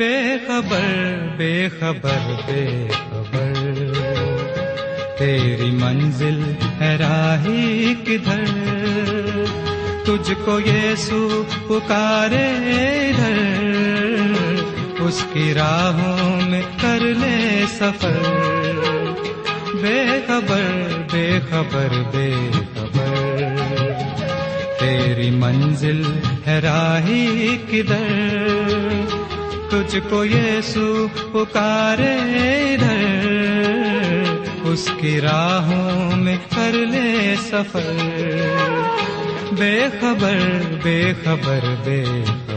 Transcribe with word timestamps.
بے 0.00 0.36
خبر 0.46 1.18
بے 1.36 1.68
خبر 1.80 2.18
بے 2.46 2.88
خبر۔ 3.10 3.52
تیری 5.18 5.70
منزل 5.70 6.40
ہے 6.80 6.96
راہی 6.96 7.94
کدھر؟ 8.06 8.44
تجھ 10.04 10.32
کو 10.44 10.60
یسوع 10.60 11.42
پکارے 11.68 12.48
ادھر۔ 13.08 13.38
اس 15.00 15.24
کی 15.32 15.54
راہوں 15.54 16.50
میں 16.50 16.62
کر 16.80 17.00
لے 17.00 17.64
سفر۔ 17.68 18.18
بے 19.82 20.04
خبر 20.26 20.88
بے 21.12 21.38
خبر 21.50 21.88
بے 22.12 22.50
خبر۔ 22.74 23.54
تیری 24.80 25.30
منزل 25.30 26.02
ہے 26.46 26.60
راہی 26.60 27.56
کدھر؟ 27.70 28.59
تجھ 29.70 29.96
کو 30.10 30.24
یسو 30.24 31.06
پکارے 31.32 32.16
ادھر۔ 32.74 33.26
اس 34.64 34.90
کی 35.00 35.20
راہوں 35.20 36.16
میں 36.16 36.36
کر 36.54 36.72
لے 36.72 37.34
سفر۔ 37.50 37.92
بے 39.52 39.86
خبر 40.00 40.38
بے 40.82 41.12
خبر 41.24 41.74
بے 41.84 42.04
خبر 42.26 42.49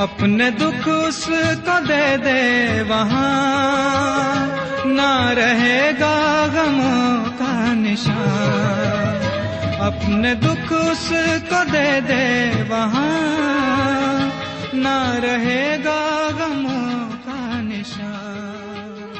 اپنے 0.00 0.50
دکھ 0.50 0.88
اس 0.88 1.24
کو 1.64 1.84
دے 1.88 2.16
دے 2.16 2.82
وہاں۔ 2.82 4.46
نہ 4.86 5.28
رہے 5.28 5.90
گا 6.00 6.46
غموں 6.52 7.38
کا 7.38 7.74
نشان۔ 7.74 9.16
اپنے 9.80 10.34
دکھ 10.34 10.72
اس 10.72 11.12
کو 11.48 11.64
دے 11.72 12.00
دے 12.08 12.50
وہاں۔ 12.68 14.30
نہ 14.72 15.12
رہے 15.22 15.76
گا 15.84 16.28
غموں 16.38 17.10
کا 17.24 17.60
نشان۔ 17.60 19.12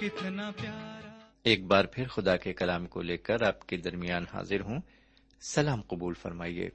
کتنا 0.00 0.50
پیارا۔ 0.60 1.10
ایک 1.42 1.66
بار 1.66 1.84
پھر 1.84 2.08
خدا 2.08 2.36
کے 2.36 2.52
کلام 2.52 2.86
کو 2.86 3.02
لے 3.02 3.16
کر 3.16 3.42
آپ 3.42 3.66
کے 3.66 3.76
درمیان 3.76 4.24
حاضر 4.34 4.60
ہوں۔ 4.60 4.78
سلام 5.40 5.80
قبول 5.80 6.14
فرمائیے۔ 6.14 6.70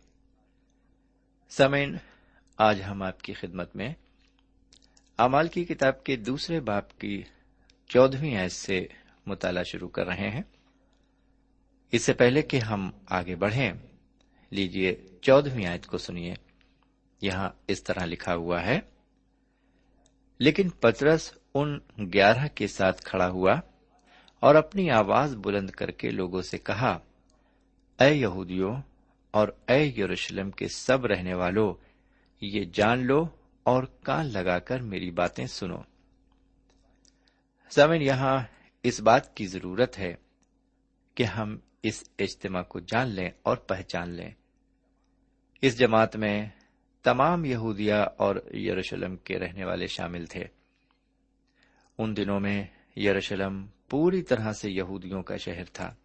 سمین 1.49 1.97
آج 2.57 2.81
ہم 2.89 3.01
آپ 3.01 3.21
کی 3.21 3.33
خدمت 3.33 3.75
میں 3.75 3.93
امال 5.17 5.47
کی 5.47 5.65
کتاب 5.65 6.03
کے 6.03 6.15
دوسرے 6.15 6.59
باپ 6.59 6.99
کی 6.99 7.23
چودہویں 7.87 8.37
آیت 8.37 8.51
سے 8.51 8.87
مطالعہ 9.25 9.63
شروع 9.63 9.89
کر 9.89 10.05
رہے 10.05 10.29
ہیں۔ 10.29 10.41
اس 11.91 12.01
سے 12.01 12.13
پہلے 12.13 12.41
کہ 12.41 12.57
ہم 12.57 12.91
آگے 13.05 13.35
بڑھیں 13.35 13.73
لیجیے 14.49 14.95
چودہویں 15.21 15.65
آیت 15.65 15.85
کو 15.85 15.97
سنیے۔ 15.97 16.33
یہاں 17.21 17.49
اس 17.67 17.83
طرح 17.83 18.05
لکھا 18.05 18.35
ہوا 18.35 18.65
ہے، 18.65 18.79
لیکن 20.39 20.69
پترس 20.69 21.33
ان 21.53 21.79
گیارہ 22.13 22.47
کے 22.55 22.67
ساتھ 22.67 23.01
کھڑا 23.01 23.29
ہوا 23.29 23.53
اور 24.39 24.55
اپنی 24.55 24.91
آواز 24.91 25.35
بلند 25.35 25.69
کر 25.69 25.91
کے 25.91 26.09
لوگوں 26.09 26.41
سے 26.41 26.57
کہا، 26.57 26.99
اے 27.99 28.13
یہودیوں 28.13 28.75
اور 29.31 29.47
اے 29.67 29.85
یروشلم 29.85 30.51
کے 30.51 30.67
سب 30.67 31.05
رہنے 31.05 31.33
والوں 31.33 31.86
یہ 32.41 32.65
جان 32.73 33.05
لو 33.05 33.25
اور 33.63 33.83
کان 33.83 34.25
لگا 34.25 34.59
کر 34.59 34.79
میری 34.79 35.11
باتیں 35.11 35.47
سنو۔ 35.47 35.77
سمن 37.69 38.01
یہاں 38.01 38.39
اس 38.83 38.99
بات 38.99 39.35
کی 39.35 39.47
ضرورت 39.47 39.99
ہے 39.99 40.15
کہ 41.15 41.23
ہم 41.23 41.57
اس 41.83 42.09
اجتماع 42.19 42.61
کو 42.61 42.79
جان 42.79 43.07
لیں 43.07 43.29
اور 43.43 43.57
پہچان 43.57 44.09
لیں۔ 44.09 44.31
اس 45.61 45.79
جماعت 45.79 46.15
میں 46.15 46.49
تمام 47.03 47.45
یہودیا 47.45 48.01
اور 48.01 48.35
یروشلم 48.53 49.17
کے 49.17 49.39
رہنے 49.39 49.65
والے 49.65 49.87
شامل 49.87 50.25
تھے۔ 50.25 50.43
ان 51.97 52.17
دنوں 52.17 52.39
میں 52.39 52.67
یروشلم 52.97 53.65
پوری 53.89 54.21
طرح 54.21 54.53
سے 54.53 54.71
یہودیوں 54.71 55.23
کا 55.23 55.37
شہر 55.37 55.65
تھا۔ 55.65 55.95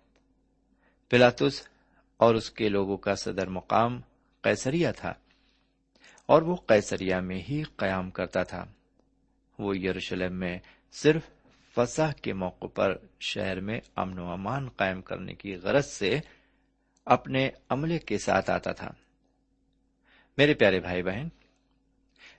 پلاتس 1.09 1.69
اور 2.17 2.35
اس 2.35 2.51
کے 2.51 2.69
لوگوں 2.69 2.97
کا 2.97 3.15
صدر 3.15 3.49
مقام 3.49 4.01
قیسریا 4.43 4.93
تھا۔ 4.93 5.15
اور 6.33 6.43
وہ 6.43 6.57
قیسریا 6.57 7.21
میں 7.21 7.43
ہی 7.49 7.63
قیام 7.77 8.11
کرتا 8.11 8.43
تھا۔ 8.43 8.65
وہ 9.59 9.79
یروشلم 9.79 10.37
میں 10.37 10.59
صرف 10.93 11.23
فسح 11.75 12.13
کے 12.23 12.33
موقع 12.33 12.67
پر 12.67 12.97
شہر 13.21 13.61
میں 13.61 13.81
امن 13.97 14.19
و 14.19 14.33
امان 14.33 14.69
قائم 14.69 15.03
کرنے 15.03 15.35
کی 15.35 15.55
غرض 15.55 15.87
سے 15.87 16.21
اپنے 17.05 17.51
عملے 17.69 17.99
کے 17.99 18.19
ساتھ 18.19 18.51
آتا 18.51 18.73
تھا۔ 18.73 18.91
میرے 20.37 20.55
پیارے 20.55 20.81
بھائی 20.81 21.03
بہن، 21.03 21.29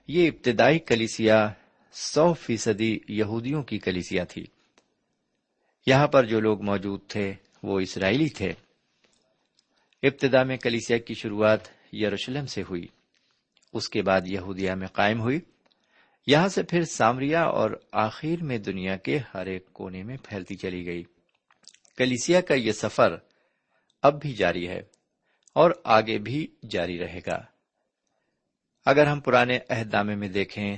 یہ 0.08 0.30
ابتدائی 0.30 0.78
کلیسیا 0.78 1.52
سو 1.92 2.34
فیصدی 2.34 2.98
یہودیوں 3.08 3.62
کی 3.62 3.78
کلیسیا 3.78 4.24
تھی۔ 4.24 4.46
یہاں 5.86 6.06
پر 6.06 6.24
جو 6.24 6.40
لوگ 6.40 6.62
موجود 6.62 7.00
تھے 7.08 7.34
وہ 7.62 7.80
اسرائیلی 7.80 8.28
تھے۔ 8.28 8.52
ابتدا 10.02 10.42
میں 10.42 10.56
کلیسیا 10.56 10.98
کی 10.98 11.14
شروعات 11.14 11.94
یروشلم 11.94 12.46
سے 12.46 12.62
ہوئی۔ 12.62 12.86
اس 13.74 13.88
کے 13.88 14.02
بعد 14.02 14.20
یہودیا 14.26 14.74
میں 14.74 14.86
قائم 14.86 15.20
ہوئی۔ 15.20 15.40
یہاں 16.26 16.48
سے 16.48 16.62
پھر 16.62 16.84
سامریا 16.84 17.42
اور 17.42 17.70
آخر 17.92 18.42
میں 18.42 18.58
دنیا 18.58 18.96
کے 18.96 19.18
ہر 19.34 19.46
ایک 19.46 19.72
کونے 19.72 20.02
میں 20.02 20.16
پھیلتی 20.22 20.56
چلی 20.56 20.86
گئی۔ 20.86 21.02
کلیسیا 21.96 22.40
کا 22.40 22.54
یہ 22.54 22.72
سفر 22.72 23.16
اب 24.02 24.20
بھی 24.20 24.32
جاری 24.32 24.68
ہے 24.68 24.82
اور 25.54 25.70
آگے 25.84 26.18
بھی 26.18 26.46
جاری 26.70 26.98
رہے 26.98 27.20
گا۔ 27.26 27.42
اگر 28.86 29.06
ہم 29.06 29.20
پرانے 29.20 29.58
عہد 29.68 29.94
نامے 29.94 30.14
میں 30.14 30.28
دیکھیں 30.28 30.76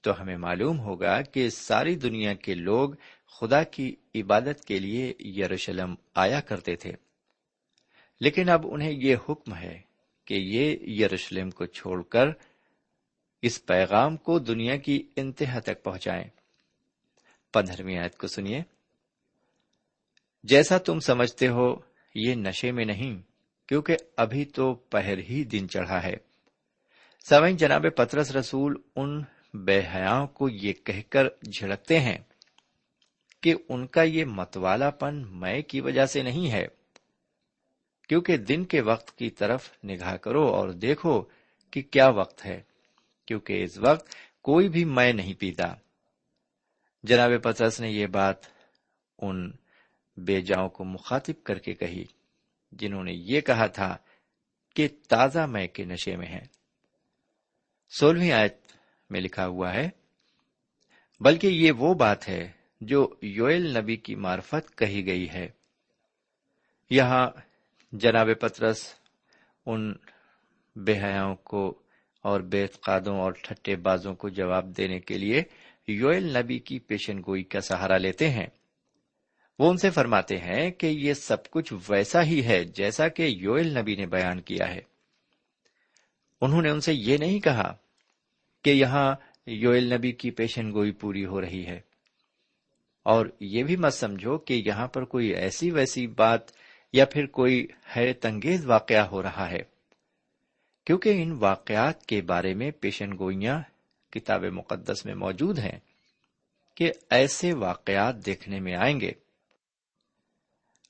تو 0.00 0.22
ہمیں 0.22 0.36
معلوم 0.36 0.80
ہوگا 0.80 1.22
کہ 1.22 1.50
ساری 1.50 1.94
دنیا 1.94 2.34
کے 2.34 2.54
لوگ 2.54 2.90
خدا 3.40 3.62
کی 3.62 3.96
عبادت 4.14 4.64
کے 4.64 4.78
لیے 4.78 5.14
یروشلم 5.20 5.94
آیا 6.14 6.40
کرتے 6.40 6.76
تھے۔ 6.76 6.92
لیکن 8.20 8.48
اب 8.48 8.66
انہیں 8.70 8.92
یہ 8.92 9.16
حکم 9.28 9.54
ہے 9.54 9.91
کہ 10.32 10.36
یہ 10.36 10.76
یروشلم 11.00 11.50
کو 11.50 11.66
چھوڑ 11.66 12.02
کر 12.02 12.26
اس 13.42 13.66
پیغام 13.66 14.16
کو 14.16 14.38
دنیا 14.38 14.76
کی 14.76 15.08
انتہا 15.16 15.58
تک 15.58 15.82
پہنچائیں۔ 15.82 16.24
پندرہویں 17.52 17.98
آیت 17.98 18.18
کو 18.18 18.26
سنیے۔ 18.26 18.62
جیسا 20.44 20.78
تم 20.78 21.00
سمجھتے 21.00 21.48
ہو، 21.48 21.74
یہ 22.14 22.34
نشے 22.34 22.72
میں 22.72 22.84
نہیں، 22.84 23.22
کیونکہ 23.68 23.96
ابھی 24.16 24.44
تو 24.44 24.74
پہر 24.74 25.18
ہی 25.18 25.44
دن 25.44 25.68
چڑھا 25.68 26.02
ہے۔ 26.02 26.16
سوئن 27.28 27.56
جناب 27.56 27.86
پترس 27.96 28.30
رسول 28.30 28.76
ان 28.96 29.22
بے 29.54 29.80
حیاں 29.94 30.26
کو 30.26 30.48
یہ 30.48 30.72
کہہ 30.72 31.02
کر 31.08 31.26
جھڑکتے 31.52 32.00
ہیں 32.00 32.18
کہ 33.40 33.54
ان 33.68 33.86
کا 33.86 34.02
یہ 34.02 34.24
متوالا 34.24 34.90
پن 34.90 35.24
میں 35.28 35.62
کی 35.62 35.80
وجہ 35.80 36.06
سے 36.06 36.22
نہیں 36.22 36.52
ہے۔ 36.52 36.81
کیونکہ 38.12 38.36
دن 38.36 38.64
کے 38.64 38.80
وقت 38.80 39.18
کی 39.18 39.30
طرف 39.30 39.70
نگاہ 39.84 40.16
کرو 40.16 40.46
اور 40.46 40.68
دیکھو 40.68 41.24
کہ 41.70 41.82
کیا 41.82 42.08
وقت 42.08 42.46
ہے، 42.46 42.62
کیونکہ 43.26 43.64
اس 43.64 43.78
وقت 43.78 44.14
کوئی 44.42 44.68
بھی 44.68 44.84
میں 44.84 45.12
نہیں 45.12 45.34
پیتا۔ 45.34 45.74
جناب 47.02 47.30
پترس 47.42 47.80
نے 47.80 47.90
یہ 47.90 48.06
بات 48.06 48.36
ان 49.18 49.52
بے 50.16 50.40
جاؤں 50.40 50.68
کو 50.68 50.84
مخاطب 50.84 51.42
کر 51.44 51.58
کے 51.58 51.74
کہی، 51.74 52.04
جنہوں 52.72 53.04
نے 53.04 53.12
یہ 53.12 53.40
کہا 53.40 53.66
تھا 53.66 53.96
کہ 54.74 54.88
تازہ 55.08 55.40
میں 55.40 55.68
کے 55.68 55.84
نشے 55.84 56.16
میں 56.16 56.26
ہے 56.26 56.46
سولہویں 57.98 58.32
آیت 58.32 58.56
میں 59.10 59.20
لکھا 59.20 59.46
ہوا 59.46 59.74
ہے، 59.74 59.88
بلکہ 61.20 61.46
یہ 61.46 61.72
وہ 61.72 61.94
بات 61.94 62.28
ہے 62.28 62.50
جو 62.80 63.14
یوئل 63.22 63.78
نبی 63.78 63.96
کی 63.96 64.14
معرفت 64.14 64.78
کہی 64.78 65.06
گئی 65.06 65.30
ہے۔ 65.30 65.48
یہاں 66.90 67.30
جناب 67.92 68.28
پترس 68.40 68.94
ان 69.66 69.94
بے 70.76 70.98
حیاؤں 70.98 71.34
کو 71.34 71.78
اور 72.22 72.40
بے 72.40 72.66
قادوں 72.66 73.20
اور 73.20 73.32
ٹھٹے 73.32 73.76
بازوں 73.76 74.14
کو 74.14 74.28
جواب 74.28 74.76
دینے 74.76 75.00
کے 75.00 75.18
لیے 75.18 75.42
یوئل 75.88 76.38
نبی 76.38 76.58
کی 76.58 76.78
پیشن 76.78 77.18
گوئی 77.18 77.42
کا 77.42 77.60
سہارا 77.60 77.96
لیتے 77.96 78.30
ہیں۔ 78.30 78.46
وہ 79.58 79.70
ان 79.70 79.76
سے 79.76 79.90
فرماتے 79.90 80.36
ہیں 80.36 80.70
کہ 80.70 80.86
یہ 80.86 81.12
سب 81.12 81.50
کچھ 81.50 81.72
ویسا 81.88 82.22
ہی 82.22 82.44
ہے 82.44 82.64
جیسا 82.64 83.08
کہ 83.08 83.22
یوئل 83.22 83.78
نبی 83.78 83.96
نے 83.96 84.06
بیان 84.06 84.40
کیا 84.40 84.74
ہے۔ 84.74 84.80
انہوں 86.40 86.62
نے 86.62 86.70
ان 86.70 86.80
سے 86.80 86.94
یہ 86.94 87.16
نہیں 87.16 87.40
کہا 87.40 87.76
کہ 88.64 88.70
یہاں 88.70 89.14
یوئل 89.46 89.94
نبی 89.94 90.12
کی 90.12 90.30
پیشن 90.30 90.72
گوئی 90.72 90.90
پوری 90.90 91.24
ہو 91.24 91.40
رہی 91.40 91.66
ہے۔ 91.66 91.80
اور 93.02 93.26
یہ 93.40 93.62
بھی 93.62 93.76
مت 93.76 93.94
سمجھو 93.94 94.38
کہ 94.38 94.62
یہاں 94.66 94.86
پر 94.86 95.04
کوئی 95.04 95.28
ایسی 95.28 95.70
ویسی 95.70 96.06
بات 96.06 96.61
یا 96.92 97.04
پھر 97.04 97.26
کوئی 97.26 97.66
حیرت 97.96 98.26
انگیز 98.26 98.66
واقعہ 98.66 99.00
ہو 99.00 99.22
رہا 99.22 99.50
ہے؟ 99.50 99.62
کیونکہ 100.86 101.22
ان 101.22 101.32
واقعات 101.32 102.06
کے 102.06 102.22
بارے 102.22 102.54
میں 102.54 102.70
پیشن 102.70 103.18
گوئیاں 103.18 103.60
کتاب 104.12 104.44
مقدس 104.44 105.06
میں 105.06 105.14
موجود 105.14 105.58
ہیں 105.58 105.78
کہ 106.74 106.92
ایسے 107.10 107.52
واقعات 107.52 108.26
دیکھنے 108.26 108.60
میں 108.60 108.74
آئیں 108.74 109.00
گے۔ 109.00 109.12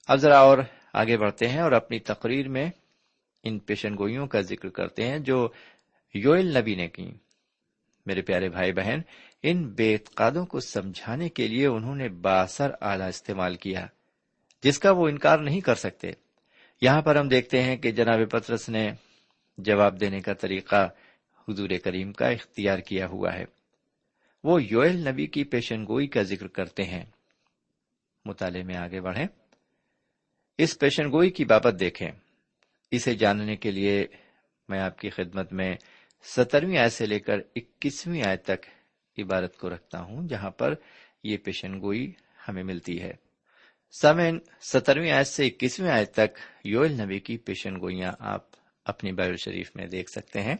اب 0.08 0.18
ذرا 0.18 0.38
اور 0.38 0.58
آگے 0.92 1.16
بڑھتے 1.16 1.48
ہیں 1.48 1.60
اور 1.60 1.72
اپنی 1.72 1.98
تقریر 1.98 2.48
میں 2.48 2.70
ان 3.42 3.58
پیشن 3.58 3.94
گوئیوں 3.98 4.26
کا 4.26 4.40
ذکر 4.40 4.68
کرتے 4.68 5.08
ہیں 5.08 5.18
جو 5.18 5.48
یوئل 6.14 6.58
نبی 6.58 6.74
نے 6.74 6.88
کی 6.88 7.12
میرے 8.06 8.22
پیارے 8.22 8.48
بھائی 8.48 8.72
بہن، 8.72 9.00
ان 9.42 9.68
بے 9.68 9.92
اعتقادوں 9.92 10.46
کو 10.46 10.60
سمجھانے 10.60 11.28
کے 11.28 11.48
لیے 11.48 11.66
انہوں 11.66 11.94
نے 11.94 12.08
باثر 12.08 12.70
آلہ 12.80 13.04
استعمال 13.04 13.56
کیا۔ 13.56 13.86
جس 14.62 14.78
کا 14.78 14.90
وہ 14.90 15.08
انکار 15.08 15.38
نہیں 15.38 15.60
کر 15.60 15.74
سکتے۔ 15.74 16.10
یہاں 16.80 17.02
پر 17.02 17.16
ہم 17.16 17.28
دیکھتے 17.28 17.62
ہیں 17.62 17.76
کہ 17.76 17.90
جناب 17.90 18.30
پترس 18.30 18.68
نے 18.68 18.90
جواب 19.58 20.00
دینے 20.00 20.20
کا 20.20 20.32
طریقہ 20.32 20.88
حضور 21.48 21.68
کریم 21.84 22.12
کا 22.12 22.28
اختیار 22.28 22.78
کیا 22.78 23.06
ہوا 23.06 23.34
ہے۔ 23.34 23.44
وہ 24.44 24.62
یوئل 24.62 25.08
نبی 25.08 25.26
کی 25.26 25.44
پیشن 25.44 25.82
گوئی 25.82 26.06
کا 26.06 26.22
ذکر 26.22 26.46
کرتے 26.46 26.82
ہیں۔ 26.84 27.04
مطالعے 28.24 28.62
میں 28.62 28.76
آگے 28.76 29.00
بڑھیں۔ 29.00 29.26
اس 30.58 30.78
پیشن 30.78 31.04
گوئی 31.12 31.30
کی 31.30 31.44
بابت 31.44 31.80
دیکھیں۔ 31.80 32.10
اسے 32.90 33.14
جاننے 33.14 33.56
کے 33.56 33.70
لیے 33.70 34.06
میں 34.68 34.80
آپ 34.80 34.98
کی 34.98 35.10
خدمت 35.10 35.52
میں 35.52 35.76
سترویں 36.22 36.78
آئے 36.78 36.88
سے 36.88 37.06
لے 37.06 37.18
کر 37.18 37.38
اکیسویں 37.56 38.22
آئے 38.22 38.36
تک 38.36 38.66
عبارت 39.18 39.56
کو 39.56 39.70
رکھتا 39.70 40.00
ہوں، 40.00 40.28
جہاں 40.28 40.50
پر 40.50 40.74
یہ 41.24 41.36
پیشن 41.36 41.80
گوئی 41.80 42.12
ہمیں 42.48 42.62
ملتی 42.62 43.02
ہے۔ 43.02 43.31
سامعین 44.00 44.38
سترویں 44.60 45.10
آیت 45.10 45.26
سے 45.26 45.46
اکیسویں 45.46 45.90
آیت 45.90 46.12
تک 46.12 46.38
یوئل 46.64 47.00
نبی 47.00 47.20
کی 47.20 47.36
پیشن 47.36 47.80
گوئیاں 47.80 48.12
آپ 48.18 48.44
اپنی 48.84 49.12
بائبل 49.12 49.36
شریف 49.36 49.76
میں 49.76 49.86
دیکھ 49.86 50.10
سکتے 50.10 50.42
ہیں۔ 50.42 50.56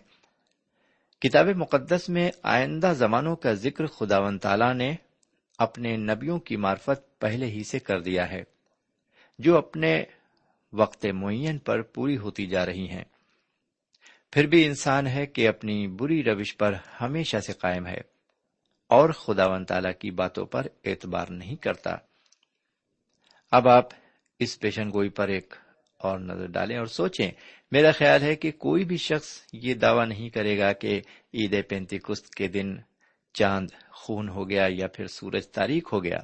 کتاب 1.21 1.47
مقدس 1.47 2.09
میں 2.09 2.31
آئندہ 2.43 2.93
زمانوں 2.97 3.37
کا 3.37 3.53
ذکر 3.53 3.87
خداون 3.87 4.39
تعالی 4.39 4.73
نے 4.73 4.95
اپنے 5.59 5.97
نبیوں 5.97 6.39
کی 6.39 6.57
معرفت 6.57 7.19
پہلے 7.19 7.47
ہی 7.47 7.65
سے 7.65 7.79
کر 7.79 8.01
دیا 8.01 8.31
ہے، 8.31 8.45
جو 9.39 9.59
اپنے 9.59 10.05
وقت 10.73 11.07
معین 11.07 11.59
پر 11.59 11.83
پوری 11.83 12.17
ہوتی 12.17 12.47
جا 12.47 12.67
رہی 12.67 12.89
ہیں۔ 12.89 13.05
پھر 14.33 14.47
بھی 14.47 14.65
انسان 14.65 15.07
ہے 15.07 15.27
کہ 15.27 15.49
اپنی 15.49 15.89
بری 15.89 16.25
روش 16.25 16.57
پر 16.57 16.75
ہمیشہ 17.01 17.37
سے 17.37 17.53
قائم 17.53 17.87
ہے 17.87 18.01
اور 18.89 19.11
خدا 19.11 19.47
و 19.47 19.65
تعالی 19.65 19.93
کی 19.99 20.11
باتوں 20.11 20.47
پر 20.47 20.67
اعتبار 20.85 21.27
نہیں 21.29 21.57
کرتا۔ 21.57 21.97
اب 23.53 23.69
آپ 23.69 23.87
اس 24.39 24.61
پیشن 24.61 24.91
گوئی 24.93 25.09
پر 25.09 25.29
ایک 25.29 25.55
اور 25.99 26.19
نظر 26.19 26.47
ڈالیں 26.47 26.79
اور 26.79 26.87
سوچیں۔ 26.87 27.31
میرا 27.71 27.93
خیال 27.93 28.23
ہے 28.23 28.37
کہ 28.37 28.51
کوئی 28.51 28.85
بھی 28.85 28.97
شخص 28.97 29.41
یہ 29.53 29.75
دعوی 29.75 30.07
نہیں 30.07 30.29
کرے 30.29 30.59
گا 30.59 30.73
کہ 30.73 31.01
عید 31.35 31.69
پینتی 31.69 31.99
کست 31.99 32.35
کے 32.35 32.49
دن 32.49 32.77
چاند 33.35 33.71
خون 33.89 34.29
ہو 34.29 34.51
گیا 34.51 34.67
یا 34.71 34.87
پھر 34.87 35.07
سورج 35.07 35.49
تاریخ 35.49 35.93
ہو 35.93 36.05
گیا۔ 36.05 36.19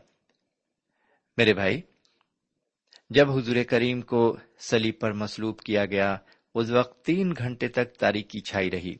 میرے 1.36 1.54
بھائی، 1.54 1.80
جب 3.10 3.30
حضور 3.30 3.56
کریم 3.68 4.00
کو 4.00 4.36
سلیب 4.58 5.00
پر 5.00 5.12
مسلوب 5.12 5.60
کیا 5.60 5.86
گیا، 5.86 6.16
اس 6.54 6.70
وقت 6.70 7.04
تین 7.04 7.34
گھنٹے 7.38 7.68
تک 7.68 7.94
تاریخی 7.94 8.40
چھائی 8.40 8.70
رہی۔ 8.70 8.94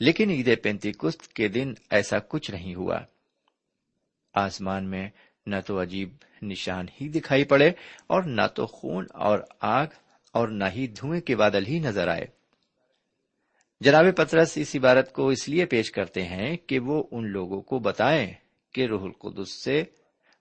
لیکن 0.00 0.30
عید 0.30 0.62
پینتی 0.62 0.92
کست 0.92 1.32
کے 1.32 1.48
دن 1.48 1.74
ایسا 1.90 2.18
کچھ 2.18 2.50
نہیں 2.50 2.74
ہوا۔ 2.74 2.98
آسمان 4.34 4.90
میں 4.90 5.10
نہ 5.48 5.60
تو 5.66 5.80
عجیب 5.82 6.08
نشان 6.42 6.86
ہی 7.00 7.08
دکھائی 7.08 7.44
پڑے 7.44 7.68
اور 8.06 8.22
نہ 8.22 8.46
تو 8.54 8.66
خون 8.66 9.06
اور 9.14 9.38
آگ 9.60 9.86
اور 10.32 10.48
نہ 10.48 10.64
ہی 10.76 10.86
دھوئیں 10.86 11.20
کے 11.20 11.36
بادل 11.36 11.66
ہی 11.66 11.78
نظر 11.78 12.08
آئے۔ 12.08 12.26
جناب 13.80 14.04
پترس، 14.16 14.56
اس 14.56 14.76
عبارت 14.76 15.12
کو 15.12 15.28
اس 15.28 15.48
لیے 15.48 15.66
پیش 15.66 15.90
کرتے 15.90 16.24
ہیں 16.24 16.56
کہ 16.56 16.78
وہ 16.78 17.02
ان 17.10 17.26
لوگوں 17.26 17.60
کو 17.60 17.78
بتائیں 17.78 18.32
کہ 18.72 18.86
روح 18.86 19.02
القدس 19.02 19.50
سے 19.64 19.82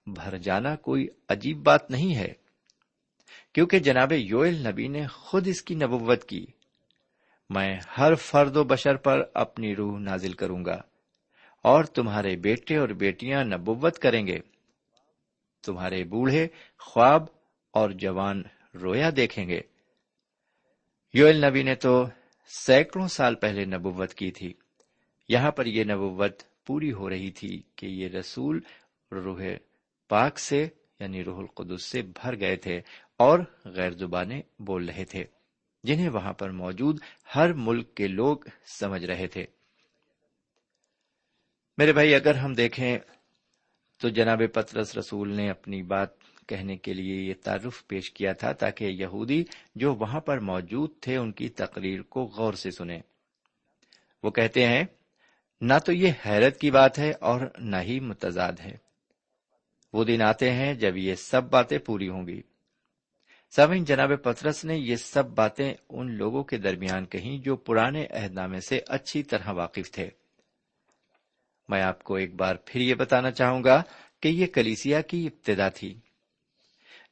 بھر 0.07 0.37
جانا 0.37 0.75
کوئی 0.75 1.07
عجیب 1.29 1.57
بات 1.57 1.91
نہیں 1.91 2.15
ہے، 2.15 2.33
کیونکہ 3.53 3.79
جناب 3.79 4.11
یوئل 4.11 4.67
نبی 4.67 4.87
نے 4.87 5.07
خود 5.07 5.47
اس 5.47 5.61
کی 5.61 5.75
نبوت 5.75 6.23
کی۔ 6.23 6.45
میں 7.49 7.79
ہر 7.97 8.15
فرد 8.15 8.55
و 8.55 8.63
بشر 8.63 8.95
پر 8.95 9.23
اپنی 9.33 9.75
روح 9.75 9.99
نازل 9.99 10.33
کروں 10.33 10.65
گا 10.65 10.81
اور 11.61 11.83
تمہارے 11.83 12.35
بیٹے 12.35 12.77
اور 12.77 12.89
بیٹیاں 12.89 13.43
نبوت 13.43 13.99
کریں 13.99 14.27
گے۔ 14.27 14.39
تمہارے 15.67 16.03
بوڑھے، 16.03 16.47
خواب 16.79 17.23
اور 17.71 17.89
جوان 17.89 18.43
رویا 18.81 19.09
دیکھیں 19.15 19.47
گے۔ 19.47 19.61
یوئل 21.13 21.45
نبی 21.45 21.63
نے 21.63 21.75
تو 21.75 22.05
سینکڑوں 22.47 23.07
سال 23.07 23.35
پہلے 23.35 23.65
نبوت 23.65 24.13
کی 24.13 24.31
تھی۔ 24.31 24.53
یہاں 25.29 25.51
پر 25.51 25.65
یہ 25.65 25.83
نبوت 25.83 26.43
پوری 26.65 26.91
ہو 26.91 27.09
رہی 27.09 27.31
تھی 27.31 27.61
کہ 27.75 27.85
یہ 27.85 28.07
رسول 28.07 28.59
روح 29.11 29.41
پاک 30.07 30.39
سے 30.39 30.67
یعنی 30.99 31.23
روح 31.23 31.37
القدس 31.37 31.83
سے 31.83 32.01
بھر 32.01 32.39
گئے 32.39 32.55
تھے 32.55 32.81
اور 33.17 33.39
غیر 33.65 33.91
زبانیں 33.91 34.41
بول 34.59 34.89
رہے 34.89 35.05
تھے، 35.05 35.25
جنہیں 35.83 36.09
وہاں 36.09 36.33
پر 36.33 36.49
موجود 36.49 36.99
ہر 37.35 37.53
ملک 37.53 37.95
کے 37.95 38.07
لوگ 38.07 38.37
سمجھ 38.65 39.05
رہے 39.05 39.27
تھے۔ 39.27 39.45
میرے 41.77 41.93
بھائی، 41.93 42.15
اگر 42.15 42.35
ہم 42.35 42.53
دیکھیں 42.53 42.99
تو 44.01 44.09
جناب 44.09 44.41
پترس 44.53 44.97
رسول 44.97 45.35
نے 45.35 45.49
اپنی 45.49 45.81
بات 45.81 46.09
کہنے 46.47 46.77
کے 46.77 46.93
لیے 46.93 47.21
یہ 47.21 47.33
تعارف 47.43 47.87
پیش 47.87 48.11
کیا 48.11 48.33
تھا 48.33 48.51
تاکہ 48.51 48.85
یہودی 48.85 49.43
جو 49.75 49.95
وہاں 49.95 50.19
پر 50.19 50.39
موجود 50.39 50.89
تھے 51.01 51.17
ان 51.17 51.31
کی 51.31 51.49
تقریر 51.49 52.01
کو 52.01 52.23
غور 52.23 52.53
سے 52.53 52.71
سنیں۔ 52.71 53.01
وہ 54.23 54.31
کہتے 54.31 54.65
ہیں، 54.65 54.83
نہ 55.61 55.73
تو 55.85 55.91
یہ 55.91 56.11
حیرت 56.25 56.57
کی 56.57 56.71
بات 56.71 56.99
ہے 56.99 57.11
اور 57.11 57.41
نہ 57.59 57.75
ہی 57.81 57.99
متضاد 57.99 58.53
ہے۔ 58.59 58.77
وہ 59.93 60.03
دن 60.03 60.21
آتے 60.21 60.51
ہیں 60.51 60.73
جب 60.73 60.97
یہ 60.97 61.15
سب 61.15 61.43
باتیں 61.43 61.77
پوری 61.77 62.09
ہوں 62.09 62.27
گی۔ 62.27 62.41
سامعین، 63.55 63.83
جناب 63.83 64.11
پترس 64.23 64.65
نے 64.65 64.77
یہ 64.77 64.95
سب 64.95 65.25
باتیں 65.25 65.73
ان 65.89 66.11
لوگوں 66.11 66.43
کے 66.43 66.57
درمیان 66.57 67.05
کہیں 67.05 67.37
جو 67.37 67.55
پرانے 67.55 68.05
عہد 68.05 68.33
نامے 68.33 68.59
سے 68.59 68.79
اچھی 68.87 69.23
طرح 69.23 69.51
واقف 69.51 69.91
تھے۔ 69.91 70.09
میں 71.67 71.81
آپ 71.81 72.03
کو 72.03 72.15
ایک 72.15 72.35
بار 72.35 72.55
پھر 72.65 72.81
یہ 72.81 72.95
بتانا 72.95 73.31
چاہوں 73.31 73.63
گا 73.63 73.83
کہ 74.21 74.27
یہ 74.27 74.47
کلیسیا 74.47 75.01
کی 75.01 75.27
ابتدا 75.27 75.69
تھی۔ 75.69 75.99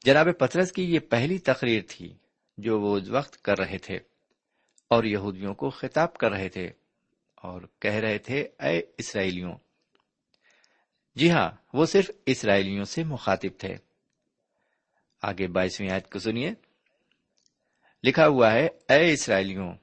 جناب 0.05 0.27
پترس 0.39 0.71
کی 0.71 0.83
یہ 0.83 0.99
پہلی 0.99 1.37
تقریر 1.37 1.81
تھی 1.87 2.13
جو 2.57 2.79
وہ 2.81 2.97
اس 2.97 3.09
وقت 3.09 3.41
کر 3.41 3.59
رہے 3.59 3.77
تھے 3.77 3.95
اور 4.87 5.03
یہودیوں 5.03 5.53
کو 5.53 5.69
خطاب 5.69 6.13
کر 6.13 6.31
رہے 6.31 6.49
تھے 6.49 6.69
اور 7.35 7.61
کہہ 7.79 7.93
رہے 7.93 8.17
تھے، 8.17 8.47
اے 8.59 8.81
اسرائیلیوں 8.97 9.53
جی 11.15 11.31
ہاں 11.31 11.49
وہ 11.73 11.85
صرف 11.85 12.11
اسرائیلیوں 12.25 12.83
سے 12.83 13.03
مخاطب 13.03 13.59
تھے۔ 13.59 13.75
آگے 15.21 15.47
بائیسویں 15.47 15.89
آیت 15.89 16.11
کو 16.11 16.19
سنیے۔ 16.19 16.51
لکھا 18.03 18.27
ہوا 18.27 18.51
ہے، 18.51 18.65
اے 18.65 19.13
اسرائیلیوں، 19.13 19.73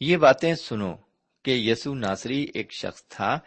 یہ 0.00 0.16
باتیں 0.16 0.54
سنو 0.54 0.96
کہ 1.42 1.50
یسو 1.50 1.94
ناصری 1.94 2.46
ایک 2.54 2.72
شخص 2.72 3.04
تھا 3.08 3.38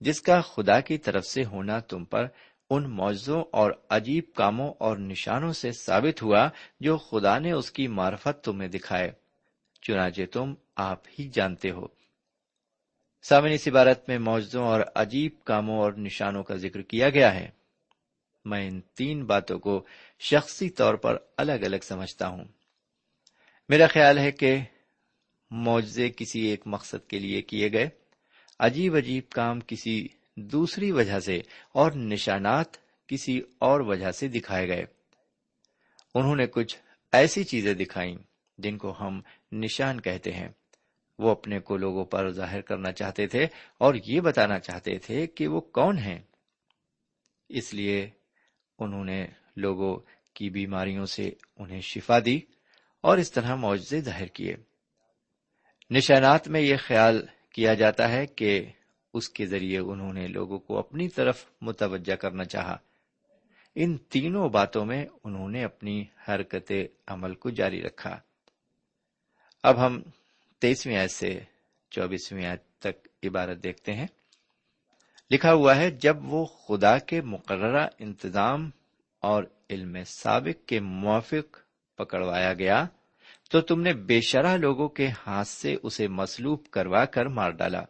جس 0.00 0.22
کا 0.22 0.40
خدا 0.40 0.80
کی 0.80 0.98
طرف 0.98 1.26
سے 1.26 1.44
ہونا 1.44 1.78
تم 1.78 2.04
پر 2.04 2.26
ان 2.70 2.90
معجزوں 2.90 3.44
اور 3.52 3.70
عجیب 3.90 4.24
کاموں 4.34 4.74
اور 4.78 4.96
نشانوں 4.96 5.52
سے 5.52 5.72
ثابت 5.72 6.22
ہوا 6.22 6.48
جو 6.80 6.96
خدا 6.96 7.38
نے 7.38 7.52
اس 7.52 7.70
کی 7.70 7.88
معرفت 7.88 8.44
تمہیں 8.44 8.68
دکھائے۔ 8.68 9.12
چنانچہ 9.82 10.22
تم 10.32 10.54
آپ 10.76 11.00
ہی 11.18 11.28
جانتے 11.28 11.70
ہو۔ 11.70 11.86
سامن 13.22 13.50
اس 13.52 13.68
عبارت 13.68 14.08
میں 14.08 14.18
معجزوں 14.18 14.64
اور 14.64 14.80
عجیب 14.94 15.32
کاموں 15.44 15.78
اور 15.78 15.92
نشانوں 15.92 16.42
کا 16.42 16.54
ذکر 16.54 16.82
کیا 16.82 17.10
گیا 17.10 17.34
ہے۔ 17.34 17.50
میں 18.44 18.68
ان 18.68 18.80
تین 18.80 19.24
باتوں 19.24 19.58
کو 19.58 19.84
شخصی 20.20 20.70
طور 20.70 20.94
پر 20.94 21.16
الگ 21.36 21.52
الگ 21.52 21.76
سمجھتا 21.82 22.28
ہوں۔ 22.28 22.44
میرا 23.68 23.86
خیال 23.86 24.18
ہے 24.18 24.32
کہ 24.32 24.58
معجزے 25.50 26.10
کسی 26.16 26.40
ایک 26.40 26.62
مقصد 26.66 27.08
کے 27.08 27.18
لیے 27.18 27.42
کیے 27.42 27.72
گئے۔ 27.72 27.99
عجیب 28.60 28.96
عجیب 28.96 29.22
کام 29.28 29.60
کسی 29.60 30.08
دوسری 30.36 30.92
وجہ 30.92 31.20
سے 31.20 31.40
اور 31.72 31.92
نشانات 31.92 32.66
کسی 33.06 33.40
اور 33.58 33.80
وجہ 33.80 34.10
سے 34.10 34.28
دکھائے 34.28 34.68
گئے۔ 34.68 34.84
انہوں 36.14 36.36
نے 36.36 36.46
کچھ 36.46 36.76
ایسی 37.12 37.44
چیزیں 37.44 37.74
دکھائیں 37.74 38.18
جن 38.58 38.78
کو 38.78 38.94
ہم 39.00 39.20
نشان 39.52 40.00
کہتے 40.00 40.32
ہیں۔ 40.32 40.48
وہ 41.18 41.30
اپنے 41.30 41.60
کو 41.60 41.76
لوگوں 41.76 42.04
پر 42.04 42.30
ظاہر 42.30 42.60
کرنا 42.60 42.92
چاہتے 42.92 43.26
تھے 43.26 43.46
اور 43.78 43.94
یہ 44.06 44.20
بتانا 44.20 44.58
چاہتے 44.58 44.98
تھے 44.98 45.26
کہ 45.26 45.48
وہ 45.48 45.60
کون 45.60 45.98
ہیں۔ 45.98 46.18
اس 47.48 47.74
لیے 47.74 48.10
انہوں 48.78 49.04
نے 49.04 49.26
لوگوں 49.56 49.98
کی 50.34 50.50
بیماریوں 50.50 51.06
سے 51.06 51.30
انہیں 51.56 51.80
شفا 51.80 52.18
دی 52.24 52.40
اور 53.00 53.18
اس 53.18 53.32
طرح 53.32 53.54
معجزے 53.54 54.00
ظاہر 54.00 54.26
کیے۔ 54.26 54.56
نشانات 55.90 56.48
میں 56.48 56.60
یہ 56.60 56.76
خیال 56.76 57.26
کیا 57.52 57.74
جاتا 57.74 58.08
ہے 58.08 58.26
کہ 58.26 58.66
اس 59.14 59.28
کے 59.28 59.46
ذریعے 59.46 59.78
انہوں 59.78 60.12
نے 60.12 60.26
لوگوں 60.26 60.58
کو 60.58 60.78
اپنی 60.78 61.08
طرف 61.08 61.44
متوجہ 61.60 62.14
کرنا 62.14 62.44
چاہا۔ 62.44 62.76
ان 63.74 63.96
تینوں 63.96 64.48
باتوں 64.48 64.84
میں 64.84 65.06
انہوں 65.24 65.48
نے 65.48 65.64
اپنی 65.64 66.04
حرکت 66.28 66.72
عمل 67.06 67.34
کو 67.34 67.50
جاری 67.50 67.82
رکھا۔ 67.82 68.20
اب 69.62 69.86
ہم 69.86 70.02
تیسویں 70.60 70.96
آیت 70.96 71.10
سے 71.10 71.40
چوبیسویں 71.90 72.46
آیت 72.46 72.62
تک 72.78 73.08
عبارت 73.26 73.62
دیکھتے 73.62 73.92
ہیں۔ 73.92 74.06
لکھا 75.30 75.52
ہوا 75.52 75.76
ہے، 75.76 75.90
جب 75.90 76.16
وہ 76.24 76.44
خدا 76.44 76.98
کے 76.98 77.20
مقررہ 77.20 77.88
انتظام 77.98 78.70
اور 79.20 79.44
علم 79.70 79.96
سابق 80.04 80.68
کے 80.68 80.80
موافق 80.80 81.58
پکڑوایا 81.96 82.54
گیا 82.54 82.86
تو 83.50 83.60
تم 83.60 83.80
نے 83.80 83.92
بے 83.92 84.20
شرح 84.20 84.56
لوگوں 84.56 84.88
کے 84.88 85.08
ہاتھ 85.26 85.48
سے 85.48 85.76
اسے 85.82 86.08
مسلوب 86.08 86.66
کروا 86.66 87.04
کر 87.04 87.26
مار 87.26 87.50
ڈالا۔ 87.50 87.82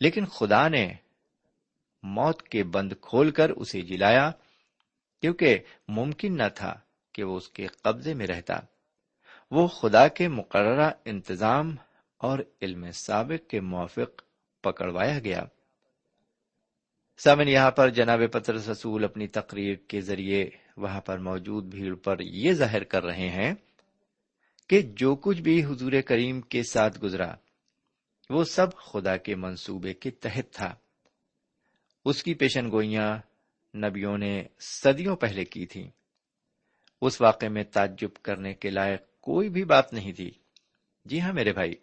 لیکن 0.00 0.24
خدا 0.24 0.68
نے 0.68 0.92
موت 2.02 2.42
کے 2.42 2.64
بند 2.64 2.92
کھول 3.00 3.30
کر 3.30 3.50
اسے 3.50 3.80
جلایا، 3.80 4.30
کیونکہ 5.20 5.58
ممکن 5.88 6.36
نہ 6.36 6.48
تھا 6.54 6.80
کہ 7.12 7.24
وہ 7.24 7.36
اس 7.36 7.48
کے 7.48 7.66
قبضے 7.66 8.14
میں 8.14 8.26
رہتا۔ 8.26 8.54
وہ 9.50 9.66
خدا 9.66 10.08
کے 10.08 10.28
مقررہ 10.28 10.90
انتظام 11.04 11.76
اور 12.18 12.38
علم 12.62 12.90
سابق 12.90 13.50
کے 13.50 13.60
موافق 13.60 14.22
پکڑوایا 14.62 15.18
گیا۔ 15.18 15.44
سامن، 17.18 17.48
یہاں 17.48 17.70
پر 17.70 17.88
جناب 17.88 18.20
پتر 18.32 18.54
رسول 18.54 19.04
اپنی 19.04 19.26
تقریر 19.26 19.74
کے 19.74 20.00
ذریعے 20.00 20.50
وہاں 20.76 21.00
پر 21.00 21.18
موجود 21.18 21.64
بھیڑ 21.64 21.94
پر 21.94 22.20
یہ 22.20 22.52
ظاہر 22.52 22.84
کر 22.84 23.04
رہے 23.04 23.28
ہیں 23.28 23.54
کہ 24.68 24.82
جو 24.82 25.14
کچھ 25.14 25.40
بھی 25.40 25.64
حضور 25.64 25.92
کریم 26.06 26.40
کے 26.40 26.62
ساتھ 26.62 26.98
گزرا، 26.98 27.34
وہ 28.30 28.44
سب 28.44 28.66
خدا 28.76 29.16
کے 29.16 29.34
منصوبے 29.34 29.94
کے 29.94 30.10
تحت 30.10 30.52
تھا۔ 30.52 30.74
اس 32.04 32.22
کی 32.22 32.34
پیشن 32.34 32.70
گوئیاں 32.70 33.18
نبیوں 33.76 34.18
نے 34.18 34.44
صدیوں 34.60 35.16
پہلے 35.16 35.44
کی 35.44 35.66
تھی 35.66 35.90
اس 37.02 37.20
واقعے 37.20 37.48
میں 37.48 37.64
تعجب 37.64 38.22
کرنے 38.22 38.54
کے 38.54 38.70
لائق 38.70 39.00
کوئی 39.20 39.48
بھی 39.48 39.64
بات 39.64 39.92
نہیں 39.92 40.12
تھی۔ 40.12 40.30
جی 41.04 41.20
ہاں 41.20 41.32
میرے 41.32 41.52
بھائی، 41.52 41.74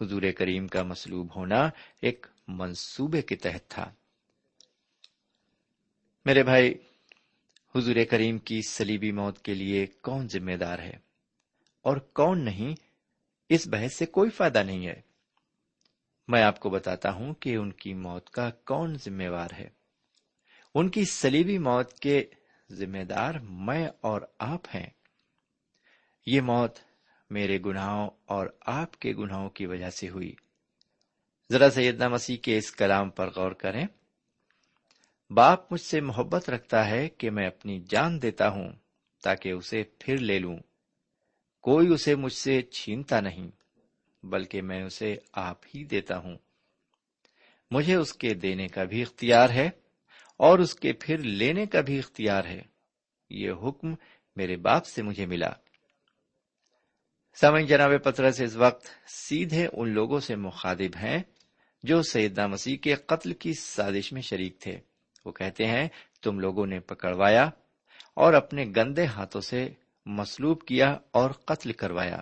حضور 0.00 0.22
کریم 0.38 0.66
کا 0.66 0.82
مسلوب 0.82 1.36
ہونا 1.36 1.70
ایک 2.02 2.26
منصوبے 2.48 3.22
کے 3.22 3.36
تحت 3.36 3.68
تھا۔ 3.68 3.92
میرے 6.24 6.42
بھائی، 6.42 6.74
حضور 7.74 7.96
کریم 8.10 8.38
کی 8.38 8.60
سلیبی 8.68 9.12
موت 9.12 9.42
کے 9.42 9.54
لیے 9.54 9.86
کون 9.86 10.28
ذمہ 10.28 10.52
دار 10.52 10.78
ہے؟ 10.78 11.05
اور 11.86 11.96
کون 11.96 12.44
نہیں، 12.44 12.74
اس 13.48 13.68
بحث 13.68 13.96
سے 13.96 14.06
کوئی 14.06 14.30
فائدہ 14.30 14.58
نہیں 14.58 14.86
ہے۔ 14.86 15.00
میں 16.28 16.42
آپ 16.42 16.60
کو 16.60 16.70
بتاتا 16.70 17.10
ہوں 17.10 17.34
کہ 17.34 17.56
ان 17.56 17.72
کی 17.72 17.94
موت 17.94 18.30
کا 18.30 18.50
کون 18.50 18.96
ذمہ 19.04 19.28
وار 19.28 19.48
ہے۔ 19.58 19.68
ان 20.74 20.88
کی 20.88 21.04
سلیبی 21.04 21.58
موت 21.58 21.98
کے 21.98 22.24
ذمہ 22.70 23.04
دار 23.04 23.34
میں 23.34 23.88
اور 24.00 24.22
آپ 24.38 24.60
ہیں۔ 24.74 24.90
یہ 26.26 26.40
موت 26.40 26.78
میرے 27.30 27.58
گناہوں 27.66 28.10
اور 28.24 28.46
آپ 28.60 29.00
کے 29.00 29.12
گناہوں 29.12 29.50
کی 29.50 29.66
وجہ 29.66 29.90
سے 29.90 30.08
ہوئی۔ 30.08 30.34
ذرا 31.52 31.70
سیدنا 31.70 32.08
مسیح 32.08 32.36
کے 32.36 32.58
اس 32.58 32.72
کلام 32.72 33.10
پر 33.10 33.30
غور 33.36 33.52
کریں۔ 33.52 33.86
باپ 35.30 35.72
مجھ 35.72 35.80
سے 35.80 36.00
محبت 36.00 36.50
رکھتا 36.50 36.90
ہے 36.90 37.08
کہ 37.08 37.30
میں 37.30 37.46
اپنی 37.46 37.80
جان 37.88 38.22
دیتا 38.22 38.48
ہوں 38.48 38.72
تاکہ 39.22 39.52
اسے 39.52 39.82
پھر 39.98 40.18
لے 40.18 40.38
لوں۔ 40.38 40.58
کوئی 41.66 41.88
اسے 41.88 42.14
مجھ 42.14 42.32
سے 42.32 42.62
چھینتا 42.62 43.20
نہیں، 43.20 43.50
بلکہ 44.22 44.62
میں 44.62 44.82
اسے 44.82 45.16
آپ 45.32 45.56
ہی 45.74 45.84
دیتا 45.84 46.18
ہوں۔ 46.18 46.36
مجھے 47.70 47.94
اس 47.94 48.12
کے 48.12 48.34
دینے 48.34 48.68
کا 48.68 48.84
بھی 48.84 49.02
اختیار 49.02 49.50
ہے 49.50 49.70
اور 50.36 50.58
اس 50.58 50.74
کے 50.74 50.92
پھر 50.92 51.18
لینے 51.18 51.66
کا 51.66 51.80
بھی 51.80 51.98
اختیار 51.98 52.44
ہے۔ 52.44 52.62
یہ 53.30 53.50
حکم 53.62 53.94
میرے 54.36 54.56
باپ 54.56 54.86
سے 54.86 55.02
مجھے 55.02 55.26
ملا۔ 55.26 55.52
سمجھ 57.40 57.64
جناب 57.64 57.90
پترا 58.04 58.32
سے 58.32 58.44
اس 58.44 58.56
وقت 58.56 58.86
سیدھے 59.06 59.68
ان 59.72 59.88
لوگوں 59.88 60.20
سے 60.20 60.36
مخادب 60.36 60.96
ہیں 60.96 61.22
جو 61.82 62.02
سیدنا 62.02 62.46
مسیح 62.46 62.76
کے 62.76 62.94
قتل 62.94 63.32
کی 63.32 63.52
سازش 63.52 64.12
میں 64.12 64.22
شریک 64.22 64.58
تھے۔ 64.58 64.78
وہ 65.24 65.32
کہتے 65.32 65.66
ہیں، 65.66 65.88
تم 66.22 66.38
لوگوں 66.38 66.66
نے 66.66 66.80
پکڑوایا 66.80 67.44
اور 68.14 68.34
اپنے 68.34 68.64
گندے 68.76 69.04
ہاتھوں 69.04 69.40
سے 69.40 69.68
مسلوب 70.06 70.66
کیا 70.66 70.96
اور 71.10 71.30
قتل 71.30 71.72
کروایا۔ 71.72 72.20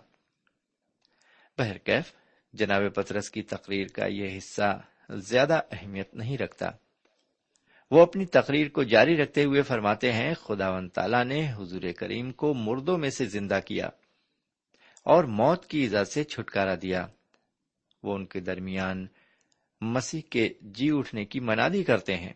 بہرکیف، 1.58 2.12
جناب 2.52 2.82
پترس 2.94 3.30
کی 3.30 3.42
تقریر 3.42 3.86
کا 3.86 4.06
یہ 4.06 4.36
حصہ 4.36 4.82
زیادہ 5.10 5.60
اہمیت 5.70 6.14
نہیں 6.14 6.38
رکھتا۔ 6.38 6.70
وہ 7.90 8.02
اپنی 8.02 8.26
تقریر 8.26 8.68
کو 8.68 8.82
جاری 8.82 9.16
رکھتے 9.16 9.44
ہوئے 9.44 9.62
فرماتے 9.62 10.12
ہیں 10.12 10.34
خدا 10.34 10.70
و 10.70 10.88
تعالیٰ 10.88 11.24
نے 11.24 11.52
حضور 11.52 11.82
کریم 11.96 12.32
کو 12.32 12.54
مردوں 12.54 12.98
میں 12.98 13.10
سے 13.10 13.24
زندہ 13.24 13.58
کیا 13.66 13.86
اور 15.02 15.24
موت 15.24 15.66
کی 15.66 15.78
ایزا 15.78 16.04
سے 16.04 16.24
چھٹکارا 16.24 16.74
دیا۔ 16.82 17.06
وہ 18.02 18.14
ان 18.14 18.26
کے 18.26 18.40
درمیان 18.40 19.06
مسیح 19.80 20.20
کے 20.30 20.48
جی 20.60 20.90
اٹھنے 20.92 21.24
کی 21.24 21.40
منادی 21.40 21.84
کرتے 21.84 22.16
ہیں۔ 22.16 22.32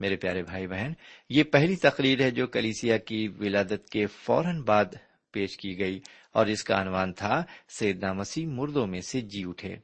میرے 0.00 0.16
پیارے 0.16 0.42
بھائی 0.42 0.66
بہن، 0.66 0.92
یہ 1.28 1.42
پہلی 1.42 1.76
تقریر 1.76 2.20
ہے 2.20 2.30
جو 2.30 2.46
کلیسیا 2.46 2.96
کی 2.96 3.28
ولادت 3.28 3.88
کے 3.88 4.06
فوراً 4.06 4.62
بعد 4.62 4.84
پیش 5.30 5.56
کی 5.56 5.78
گئی 5.78 6.00
اور 6.32 6.46
اس 6.46 6.64
کا 6.64 6.82
عنوان 6.82 7.12
تھا 7.12 7.42
سیدنا 7.68 8.12
مسیح 8.12 8.46
مردوں 8.46 8.86
میں 8.86 9.00
سے 9.00 9.20
جی 9.20 9.44
اٹھے۔ 9.46 9.76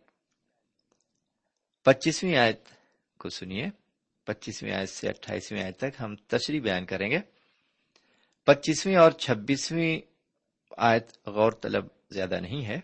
پچیسویں 1.84 2.36
آیت 2.36 2.60
کو 3.18 3.28
سنیے۔ 3.28 3.66
پچیسویں 4.24 4.72
آیت 4.72 4.88
سے 4.88 5.08
اٹھائیسویں 5.08 5.62
آیت 5.62 5.76
تک 5.76 6.00
ہم 6.00 6.16
تشریح 6.16 6.60
بیان 6.60 6.86
کریں 6.86 7.10
گے۔ 7.10 7.18
پچیسویں 8.44 8.96
اور 8.96 9.10
چھبیسویں 9.10 10.00
آیت 10.76 11.28
غور 11.28 11.52
طلب 11.52 11.86
زیادہ 12.10 12.40
نہیں 12.40 12.64
ہے۔ 12.64 12.80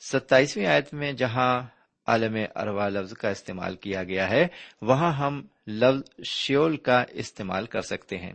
ستائیسویں 0.00 0.66
آیت 0.66 0.94
میں 0.94 1.12
جہاں 1.12 1.62
عالم 2.08 2.36
اروا 2.54 2.88
لفظ 2.88 3.12
کا 3.12 3.28
استعمال 3.28 3.76
کیا 3.76 4.04
گیا 4.04 4.28
ہے، 4.30 4.46
وہاں 4.82 5.12
ہم 5.12 5.46
لفظ 5.66 6.28
شیول 6.30 6.76
کا 6.76 7.04
استعمال 7.10 7.66
کر 7.66 7.80
سکتے 7.80 8.18
ہیں۔ 8.18 8.32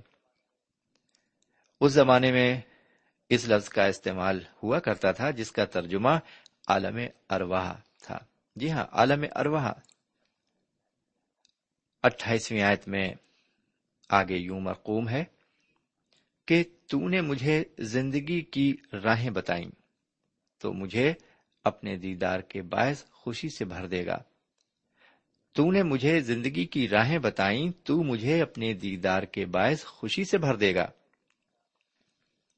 اس 1.82 1.92
زمانے 1.92 2.32
میں 2.32 2.62
اس 3.30 3.50
لفظ 3.50 3.70
کا 3.70 3.86
استعمال 3.86 4.40
ہوا 4.64 4.80
کرتا 4.80 5.12
تھا، 5.12 5.32
جس 5.32 5.52
کا 5.52 5.66
ترجمہ 5.66 6.10
عالم 6.68 7.00
ارواہ 7.30 7.74
تھا۔ 8.02 8.20
جی 8.56 8.72
ہاں 8.72 8.86
عالم 8.92 9.26
ارواہ 9.36 9.72
اٹھائیسویں 12.04 12.62
آیت 12.62 12.88
میں 12.88 13.14
آگے 14.10 14.38
یوں 14.38 14.60
مرقوم 14.60 15.10
ہے 15.10 15.24
کہ 16.46 16.64
تو 16.88 17.10
نے 17.10 17.22
مجھے 17.22 17.64
زندگی 17.80 18.42
کی 18.42 18.76
راہیں 19.04 19.30
بتائیں، 19.30 19.72
تو 20.60 20.74
مجھے 20.74 21.14
اپنے 21.64 21.96
دیدار 21.96 22.40
کے 22.40 22.62
باعث 22.62 23.06
خوشی 23.06 23.50
سے 23.50 23.66
بھر 23.66 23.88
دے 23.88 24.06
گا۔ 24.06 24.18
تو 25.54 25.72
نے 25.72 25.84
مجھے 25.84 26.20
زندگی 26.20 26.66
کی 26.66 26.88
راہیں 26.88 27.20
بتائیں، 27.20 27.72
تو 27.84 28.04
مجھے 28.04 28.42
اپنے 28.42 28.74
دیدار 28.74 29.24
کے 29.24 29.46
باعث 29.46 29.84
خوشی 29.84 30.24
سے 30.24 30.38
بھر 30.38 30.56
دے 30.56 30.76
گا۔ 30.76 30.88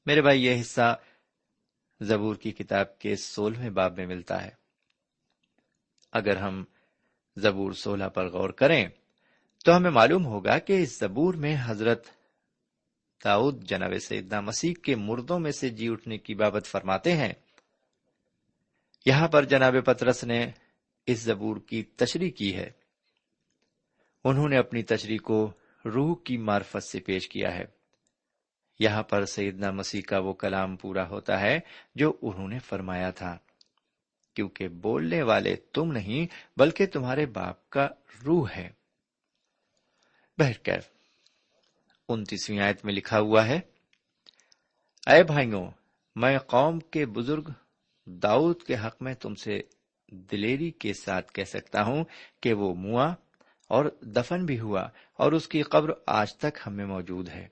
میرے 0.06 0.22
بھائی، 0.22 0.44
یہ 0.44 0.60
حصہ 0.60 1.00
زبور 2.00 2.36
کی 2.36 2.52
کتاب 2.52 2.98
کے 2.98 3.16
سولہویں 3.16 3.70
باب 3.70 3.96
میں 3.96 4.06
ملتا 4.06 4.44
ہے۔ 4.44 4.50
اگر 6.12 6.36
ہم 6.36 6.64
زبور 7.36 7.72
سولہ 7.72 8.04
پر 8.04 8.28
غور 8.28 8.50
کریں، 8.50 8.86
تو 9.64 9.76
ہمیں 9.76 9.90
معلوم 9.90 10.26
ہوگا 10.26 10.58
کہ 10.58 10.82
اس 10.82 10.98
زبور 10.98 11.34
میں 11.34 11.56
حضرت 11.64 12.06
داؤد 13.24 13.64
جناب 13.64 13.92
سیدنا 13.98 14.40
مسیح 14.40 14.74
کے 14.82 14.96
مردوں 14.96 15.38
میں 15.38 15.50
سے 15.50 15.68
جی 15.68 15.88
اٹھنے 15.88 16.18
کی 16.18 16.34
بابت 16.34 16.66
فرماتے 16.66 17.16
ہیں۔ 17.16 17.32
یہاں 19.06 19.28
پر 19.28 19.44
جناب 19.44 19.74
پترس 19.84 20.24
نے 20.24 20.50
اس 21.06 21.20
زبور 21.20 21.56
کی 21.56 21.82
تشریح 21.82 22.30
کی 22.30 22.56
ہے۔ 22.56 22.70
انہوں 24.24 24.48
نے 24.48 24.56
اپنی 24.56 24.82
تشریح 24.82 25.18
کو 25.22 25.52
روح 25.84 26.16
کی 26.24 26.36
معرفت 26.36 26.84
سے 26.84 27.00
پیش 27.00 27.28
کیا 27.28 27.54
ہے۔ 27.54 27.64
یہاں 28.78 29.02
پر 29.02 29.24
سیدنا 29.24 29.70
مسیح 29.70 30.02
کا 30.02 30.18
وہ 30.18 30.32
کلام 30.32 30.76
پورا 30.76 31.08
ہوتا 31.08 31.40
ہے 31.40 31.58
جو 31.94 32.12
انہوں 32.22 32.48
نے 32.48 32.58
فرمایا 32.58 33.10
تھا۔ 33.10 33.38
کیونکہ 34.34 34.68
بولنے 34.68 35.22
والے 35.22 35.56
تم 35.56 35.92
نہیں، 35.92 36.26
بلکہ 36.58 36.86
تمہارے 36.86 37.26
باپ 37.26 37.70
کا 37.70 37.88
روح 38.26 38.50
ہے۔ 38.56 38.70
بہرکیف، 40.38 40.90
انتیسویں 42.08 42.60
آیت 42.60 42.84
میں 42.84 42.94
لکھا 42.94 43.20
ہوا 43.20 43.46
ہے، 43.46 43.60
اے 45.06 45.22
بھائیوں، 45.22 45.70
میں 46.16 46.38
قوم 46.38 46.78
کے 46.80 47.06
بزرگ 47.06 47.50
داؤد 48.06 48.62
کے 48.62 48.76
حق 48.76 48.96
میں 49.00 49.14
تم 49.14 49.34
سے 49.34 49.60
دلیری 50.10 50.70
کے 50.70 50.92
ساتھ 50.92 51.32
کہہ 51.32 51.44
سکتا 51.44 51.82
ہوں 51.82 52.04
کہ 52.42 52.52
وہ 52.52 52.74
موا 52.74 53.14
اور 53.68 53.84
دفن 54.02 54.46
بھی 54.46 54.60
ہوا 54.60 54.88
اور 55.14 55.32
اس 55.32 55.48
کی 55.48 55.62
قبر 55.62 55.90
آج 56.06 56.36
تک 56.36 56.58
ہمیں 56.66 56.86
موجود 56.86 57.28
ہے۔ 57.28 57.48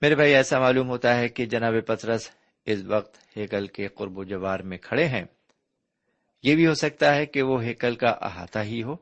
میرے 0.00 0.14
بھائی، 0.14 0.34
ایسا 0.34 0.58
معلوم 0.58 0.88
ہوتا 0.88 1.18
ہے 1.18 1.28
کہ 1.28 1.46
جناب 1.46 1.74
پترس 1.86 2.30
اس 2.64 2.82
وقت 2.84 3.18
ہیکل 3.36 3.66
کے 3.66 3.88
قرب 3.88 4.18
و 4.18 4.24
جوار 4.24 4.60
میں 4.60 4.78
کھڑے 4.78 5.06
ہیں۔ 5.06 5.24
یہ 6.42 6.54
بھی 6.54 6.66
ہو 6.66 6.74
سکتا 6.74 7.14
ہے 7.14 7.26
کہ 7.26 7.42
وہ 7.42 7.62
ہیکل 7.62 7.94
کا 7.94 8.08
احاطہ 8.08 8.58
ہی 8.58 8.82
ہو۔ 8.82 8.96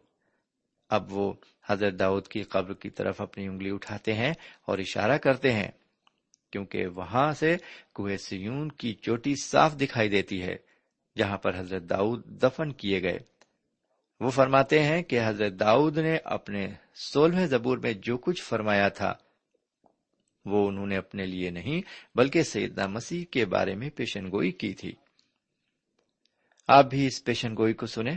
اب 0.89 1.13
وہ 1.13 1.33
حضرت 1.69 1.99
داؤد 1.99 2.29
کی 2.29 2.43
قبر 2.43 2.75
کی 2.75 2.91
طرف 2.91 3.21
اپنی 3.21 3.47
انگلی 3.47 3.71
اٹھاتے 3.71 4.15
ہیں 4.15 4.33
اور 4.65 4.79
اشارہ 4.79 5.19
کرتے 5.19 5.53
ہیں۔ 5.53 5.71
کیونکہ 6.51 6.87
وہاں 6.87 7.33
سے 7.33 7.57
کوہ 7.93 8.17
سیون 8.17 8.73
کی 8.73 8.95
چوٹی 8.95 9.35
صاف 9.43 9.81
دکھائی 9.81 10.09
دیتی 10.09 10.43
ہے، 10.43 10.57
جہاں 11.19 11.39
پر 11.39 11.59
حضرت 11.59 11.83
داؤد 11.83 12.25
دفن 12.25 12.73
کیے 12.73 13.03
گئے۔ 13.03 13.19
وہ 14.21 14.31
فرماتے 14.31 14.83
ہیں 14.83 15.03
کہ 15.03 15.21
حضرت 15.25 15.53
داؤد 15.61 15.99
نے 15.99 16.19
اپنے 16.25 16.69
سولہویں 16.95 17.47
زبور 17.47 17.79
میں 17.79 17.93
جو 17.93 18.19
کچھ 18.19 18.43
فرمایا 18.43 18.89
تھا، 18.89 19.15
وہ 20.45 20.69
انہوں 20.69 20.87
نے 20.87 20.97
اپنے 20.97 21.27
لیے 21.27 21.51
نہیں، 21.51 21.81
بلکہ 22.15 22.43
سیدنا 22.43 22.87
مسیح 22.87 23.25
کے 23.31 23.45
بارے 23.45 23.75
میں 23.75 23.91
پیشن 23.91 24.31
گوئی 24.31 24.53
کی 24.53 24.75
تھی۔ 24.75 24.95
آپ 26.69 26.85
بھی 26.85 27.07
اس 27.07 27.25
پیشن 27.25 27.57
گوئی 27.57 27.73
کو 27.73 27.87
سنیں۔ 27.87 28.17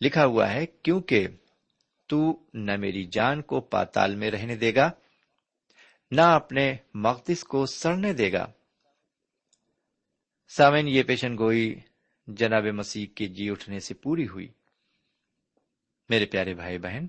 لکھا 0.00 0.26
ہوا 0.26 0.52
ہے، 0.52 0.66
کیونکہ 0.66 1.26
تو 2.06 2.42
نہ 2.54 2.76
میری 2.76 3.04
جان 3.04 3.42
کو 3.42 3.60
پاتال 3.60 4.16
میں 4.16 4.30
رہنے 4.30 4.56
دے 4.56 4.74
گا 4.74 4.90
نہ 6.10 6.20
اپنے 6.20 6.76
مقدس 6.94 7.44
کو 7.44 7.66
سڑنے 7.66 8.12
دے 8.12 8.32
گا۔ 8.32 8.46
سامن 10.48 10.88
یہ 10.88 11.02
پیشن 11.02 11.38
گوئی 11.38 11.80
جناب 12.26 12.64
مسیح 12.64 13.06
کے 13.14 13.26
جی 13.26 13.50
اٹھنے 13.50 13.80
سے 13.80 13.94
پوری 13.94 14.28
ہوئی۔ 14.28 14.48
میرے 16.08 16.26
پیارے 16.26 16.54
بھائی 16.54 16.78
بہن، 16.78 17.06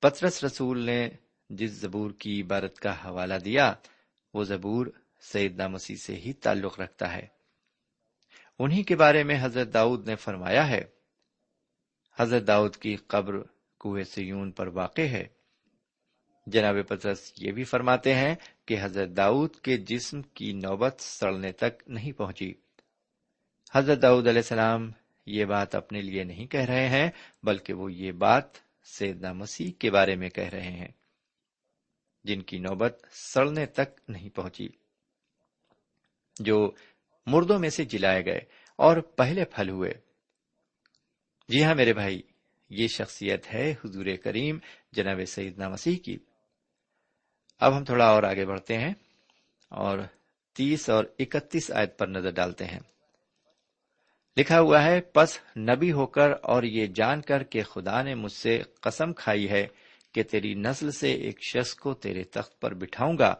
پترس 0.00 0.44
رسول 0.44 0.78
نے 0.78 1.08
جس 1.50 1.70
زبور 1.70 2.10
کی 2.10 2.42
عبارت 2.42 2.80
کا 2.80 3.04
حوالہ 3.04 3.34
دیا، 3.34 3.74
وہ 4.34 4.44
زبور 4.44 4.86
سیدنا 5.20 5.68
مسیح 5.68 5.96
سے 5.96 6.14
ہی 6.14 6.32
تعلق 6.32 6.80
رکھتا 6.80 7.12
ہے۔ 7.12 7.26
انہی 8.58 8.82
کے 8.82 8.96
بارے 8.96 9.24
میں 9.24 9.36
حضرت 9.40 9.74
داؤد 9.74 10.08
نے 10.08 10.16
فرمایا 10.16 10.68
ہے، 10.68 10.84
حضرت 12.18 12.46
داؤد 12.46 12.76
کی 12.76 12.96
قبر 12.96 13.34
کوہ 13.78 14.02
سیون 14.02 14.52
پر 14.52 14.66
واقع 14.66 15.00
ہے۔ 15.00 15.41
جناب 16.46 16.76
پترس 16.88 17.32
یہ 17.36 17.52
بھی 17.52 17.64
فرماتے 17.64 18.14
ہیں 18.14 18.34
کہ 18.66 18.76
حضرت 18.80 19.08
داؤد 19.16 19.56
کے 19.56 19.76
جسم 19.76 20.22
کی 20.22 20.52
نوبت 20.52 21.00
سڑنے 21.00 21.52
تک 21.52 21.82
نہیں 21.86 22.12
پہنچی۔ 22.12 22.54
حضرت 23.74 24.02
داؤد 24.02 24.28
علیہ 24.28 24.38
السلام 24.38 24.90
یہ 25.26 25.44
بات 25.44 25.74
اپنے 25.74 26.00
لیے 26.00 26.24
نہیں 26.24 26.46
کہہ 26.46 26.60
رہے 26.60 26.88
ہیں، 26.88 27.10
بلکہ 27.42 27.72
وہ 27.72 27.92
یہ 27.92 28.12
بات 28.12 28.44
سیدنا 28.84 29.32
مسیح 29.32 29.72
کے 29.78 29.90
بارے 29.90 30.16
میں 30.16 30.28
کہہ 30.28 30.48
رہے 30.48 30.70
ہیں۔ 30.70 30.88
جن 32.24 32.42
کی 32.42 32.58
نوبت 32.58 33.06
سڑنے 33.10 33.66
تک 33.66 34.00
نہیں 34.08 34.28
پہنچی۔ 34.28 34.68
جو 36.40 36.70
مردوں 37.26 37.58
میں 37.58 37.70
سے 37.70 37.84
جلائے 37.84 38.24
گئے 38.24 38.40
اور 38.76 38.96
پہلے 38.96 39.44
پھل 39.44 39.68
ہوئے۔ 39.68 39.92
جی 41.48 41.64
ہاں 41.64 41.74
میرے 41.74 41.92
بھائی، 41.92 42.22
یہ 42.70 42.88
شخصیت 42.88 43.54
ہے 43.54 43.74
حضور 43.84 44.06
کریم 44.24 44.58
جناب 44.92 45.20
سیدنا 45.26 45.68
مسیح 45.68 45.98
کی۔ 45.98 46.18
اب 47.60 47.76
ہم 47.76 47.84
تھوڑا 47.84 48.06
اور 48.06 48.22
آگے 48.22 48.46
بڑھتے 48.46 48.78
ہیں 48.78 48.94
اور 49.68 49.98
تیس 50.52 50.90
اور 50.90 51.04
اکتیس 51.18 51.72
آیت 51.72 51.98
پر 51.98 52.06
نظر 52.06 52.30
ڈالتے 52.30 52.64
ہیں۔ 52.64 52.80
لکھا 54.36 54.60
ہوا 54.60 54.84
ہے، 54.84 55.00
پس 55.00 55.38
نبی 55.56 55.92
ہو 55.92 56.06
کر 56.06 56.30
اور 56.42 56.62
یہ 56.62 56.86
جان 56.86 57.20
کر 57.20 57.42
کہ 57.42 57.62
خدا 57.62 58.02
نے 58.02 58.14
مجھ 58.14 58.32
سے 58.32 58.62
قسم 58.80 59.12
کھائی 59.12 59.50
ہے 59.50 59.66
کہ 60.12 60.22
تیری 60.22 60.54
نسل 60.54 60.90
سے 60.90 61.12
ایک 61.12 61.42
شخص 61.42 61.74
کو 61.74 61.94
تیرے 61.94 62.24
تخت 62.24 62.60
پر 62.60 62.74
بٹھاؤں 62.74 63.18
گا۔ 63.18 63.34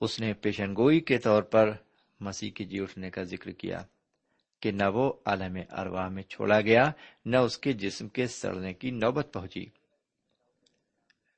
اس 0.00 0.20
نے 0.20 0.32
پیشن 0.32 0.76
گوئی 0.76 1.00
کے 1.00 1.18
طور 1.18 1.42
پر 1.42 1.72
مسیح 2.20 2.50
کی 2.50 2.64
جی 2.64 2.80
اٹھنے 2.80 3.10
کا 3.10 3.22
ذکر 3.22 3.50
کیا 3.50 3.82
کہ 4.60 4.70
نہ 4.70 4.88
وہ 4.94 5.12
عالم 5.24 5.58
ارواح 5.70 6.08
میں 6.08 6.22
چھوڑا 6.22 6.60
گیا، 6.60 6.90
نہ 7.24 7.36
اس 7.36 7.58
کے 7.58 7.72
جسم 7.72 8.08
کے 8.08 8.26
سڑنے 8.26 8.72
کی 8.72 8.90
نوبت 8.90 9.28
پہنچی۔ 9.32 9.66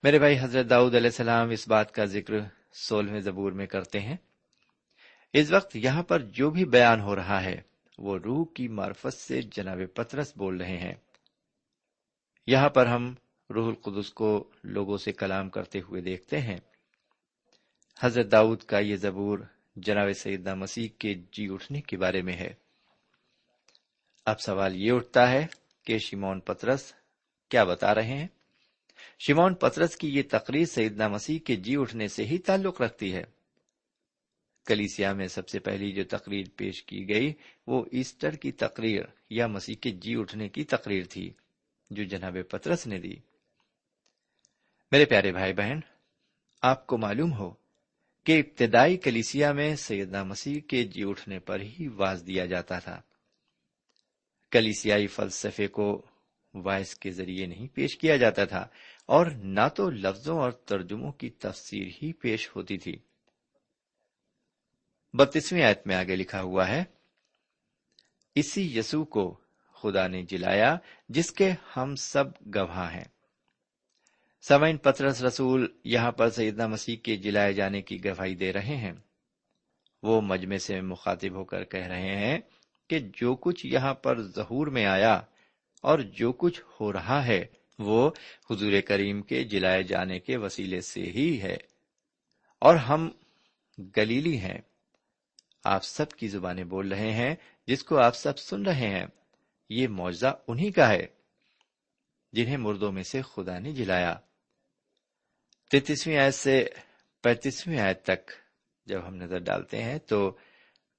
میرے 0.05 0.19
بھائی 0.19 0.39
حضرت 0.41 0.71
داؤد 0.71 0.95
علیہ 0.95 1.07
السلام 1.07 1.51
اس 1.51 1.69
بات 1.69 1.93
کا 1.93 2.05
ذکر 2.05 2.35
سولہویں 2.73 3.21
زبور 3.21 3.53
میں 3.53 3.67
کرتے 3.67 4.01
ہیں۔ 4.01 4.17
اس 5.33 5.51
وقت 5.51 5.77
یہاں 5.77 6.03
پر 6.03 6.21
جو 6.21 6.51
بھی 6.51 6.65
بیان 6.65 7.01
ہو 7.01 7.17
رہا 7.17 7.45
ہے، 7.45 7.61
وہ 7.99 8.19
روح 8.19 8.47
کی 8.55 8.69
معرفت 8.69 9.15
سے 9.15 9.43
جناب 9.43 9.79
پترس 9.95 10.37
بول 10.37 10.57
رہے 10.57 10.77
ہیں۔ 10.77 10.95
یہاں 12.47 12.69
پر 12.69 12.87
ہم 12.87 13.15
روح 13.51 13.67
القدس 13.69 14.13
کو 14.13 14.51
لوگوں 14.65 14.97
سے 14.97 15.13
کلام 15.13 15.51
کرتے 15.51 15.81
ہوئے 15.81 16.03
دیکھتے 16.03 16.41
ہیں۔ 16.41 16.59
حضرت 18.01 18.33
داؤد 18.33 18.63
کا 18.63 18.79
یہ 18.79 18.97
زبور 18.97 19.39
جناب 19.77 20.13
سیدہ 20.13 20.55
مسیح 20.55 20.89
کے 20.99 21.15
جی 21.15 21.49
اٹھنے 21.51 21.81
کے 21.81 21.97
بارے 21.97 22.23
میں 22.23 22.35
ہے۔ 22.35 22.55
اب 24.27 24.41
سوال 24.41 24.77
یہ 24.77 24.93
اٹھتا 24.93 25.31
ہے 25.31 25.47
کہ 25.85 25.99
شیمون 25.99 26.41
پترس 26.41 26.93
کیا 27.49 27.65
بتا 27.65 27.95
رہے 27.95 28.19
ہیں؟ 28.19 28.29
شیمون 29.19 29.55
پترس 29.55 29.97
کی 29.97 30.09
یہ 30.09 30.23
تقریر 30.31 30.65
سیدنا 30.65 31.09
مسیح 31.09 31.39
کے 31.39 31.57
جی 31.57 31.77
اٹھنے 31.77 32.09
سے 32.09 32.25
ہی 32.25 32.39
تعلق 32.39 32.81
رکھتی 32.81 33.15
ہے۔ 33.15 33.25
کلیسیا 34.67 35.13
میں 35.13 35.27
سب 35.27 35.49
سے 35.49 35.59
پہلی 35.59 35.93
جو 35.93 36.05
تقریر 36.05 36.47
پیش 36.57 36.83
کی 36.83 37.09
گئی 37.09 37.33
وہ 37.67 37.85
ایسٹر 37.93 38.31
کی 38.31 38.53
تقریر 38.53 39.03
یا 39.31 39.47
مسیح 39.47 39.75
کے 39.75 39.91
جی 39.91 40.15
اٹھنے 40.17 40.49
کی 40.49 40.65
تقریر 40.65 41.05
تھی 41.11 41.31
جو 41.91 42.05
جناب 42.05 42.37
پترس 42.51 42.87
نے 42.87 42.99
دی۔ 42.99 43.15
میرے 44.93 45.05
پیارے 45.05 45.33
بھائی 45.33 45.53
بہن، 45.53 45.81
آپ 46.63 46.87
کو 46.87 46.99
معلوم 46.99 47.33
ہو 47.33 47.55
کہ 48.25 48.41
ابتدائی 48.41 48.97
کلیسیا 48.97 49.53
میں 49.53 49.77
سیدنا 49.77 50.25
مسیح 50.25 50.61
کے 50.61 50.85
جی 50.85 51.05
اٹھنے 51.05 51.39
پر 51.39 51.61
ہی 51.61 51.89
واز 51.89 52.25
دیا 52.27 52.47
جاتا 52.47 52.79
تھا۔ 52.79 53.01
کلیسیائی 54.51 55.07
فلسفے 55.07 55.67
کو 55.67 56.07
وائس 56.55 56.95
کے 56.95 57.11
ذریعے 57.11 57.47
نہیں 57.47 57.67
پیش 57.75 57.97
کیا 57.97 58.17
جاتا 58.17 58.45
تھا 58.45 58.69
اور 59.07 59.27
نہ 59.27 59.69
تو 59.77 59.91
لفظوں 59.91 60.39
اور 60.39 60.51
ترجموں 60.51 61.13
کی 61.13 61.31
تفسیر 61.31 61.87
ہی 62.03 62.13
پیش 62.13 62.57
ہوتی 62.57 62.79
تھی۔ 62.79 62.97
بتیسویں 65.15 65.63
آیت 65.63 65.87
میں 65.87 65.97
آگے 65.97 66.17
لکھا 66.17 66.43
ہوا 66.43 66.69
ہے، 66.69 66.85
اسی 68.35 68.79
یسو 68.79 69.05
کو 69.05 69.41
خدا 69.75 70.07
نے 70.07 70.23
جلایا 70.23 70.77
جس 71.09 71.33
کے 71.33 71.53
ہم 71.77 71.95
سب 71.95 72.25
گواہ 72.55 72.95
ہیں۔ 72.95 73.05
سمعین 74.43 74.77
پترس 74.77 75.23
رسول 75.23 75.73
یہاں 75.85 76.13
پر 76.13 76.31
سیدنا 76.31 76.67
مسیح 76.67 76.97
کے 76.97 77.17
جلائے 77.17 77.53
جانے 77.53 77.83
کی 77.83 78.05
گواہی 78.05 78.35
دے 78.35 78.53
رہے 78.53 78.77
ہیں۔ 78.77 78.93
وہ 80.03 80.21
مجمے 80.21 80.59
سے 80.59 80.81
مخاطب 80.81 81.35
ہو 81.35 81.45
کر 81.45 81.65
کہہ 81.65 81.87
رہے 81.87 82.17
ہیں 82.17 82.41
کہ 82.89 82.99
جو 82.99 83.37
کچھ 83.37 83.67
یہاں 83.67 83.95
پر 83.95 84.23
ظہور 84.23 84.67
میں 84.67 84.87
آیا 84.87 85.21
اور 85.85 85.99
جو 85.99 86.33
کچھ 86.33 86.63
ہو 86.81 86.93
رہا 86.93 87.27
ہے 87.27 87.45
وہ 87.79 88.11
حضور 88.51 88.73
کریم 88.87 89.23
کے 89.23 89.45
جلائے 89.45 89.83
جانے 89.83 90.21
کے 90.21 90.37
وسیلے 90.37 90.81
سے 90.81 91.03
ہی 91.03 91.43
ہے۔ 91.43 91.57
اور 92.59 92.75
ہم 92.75 93.11
گلیلی 93.97 94.39
ہیں۔ 94.39 94.59
آپ 95.65 95.85
سب 95.85 96.11
کی 96.11 96.29
زبانیں 96.29 96.65
بول 96.65 96.93
رہے 96.93 97.13
ہیں 97.13 97.35
جس 97.67 97.85
کو 97.85 97.99
آپ 97.99 98.17
سب 98.17 98.39
سن 98.39 98.63
رہے 98.63 98.89
ہیں۔ 98.89 99.07
یہ 99.69 99.89
معاوضہ 99.89 100.39
انہی 100.49 100.73
کا 100.73 100.89
ہے 100.89 101.07
جنہیں 102.33 102.57
مردوں 102.57 102.93
میں 102.93 103.03
سے 103.03 103.23
خدا 103.23 103.59
نے 103.59 103.73
جلایا۔ 103.73 104.17
تینتیسویں 105.71 106.19
آیت 106.19 106.35
سے 106.35 106.69
پینتیسویں 107.23 107.79
آیت 107.79 108.03
تک 108.03 108.31
جب 108.87 109.09
ہم 109.09 109.15
نظر 109.15 109.39
ڈالتے 109.39 109.83
ہیں 109.83 109.99
تو 109.99 110.37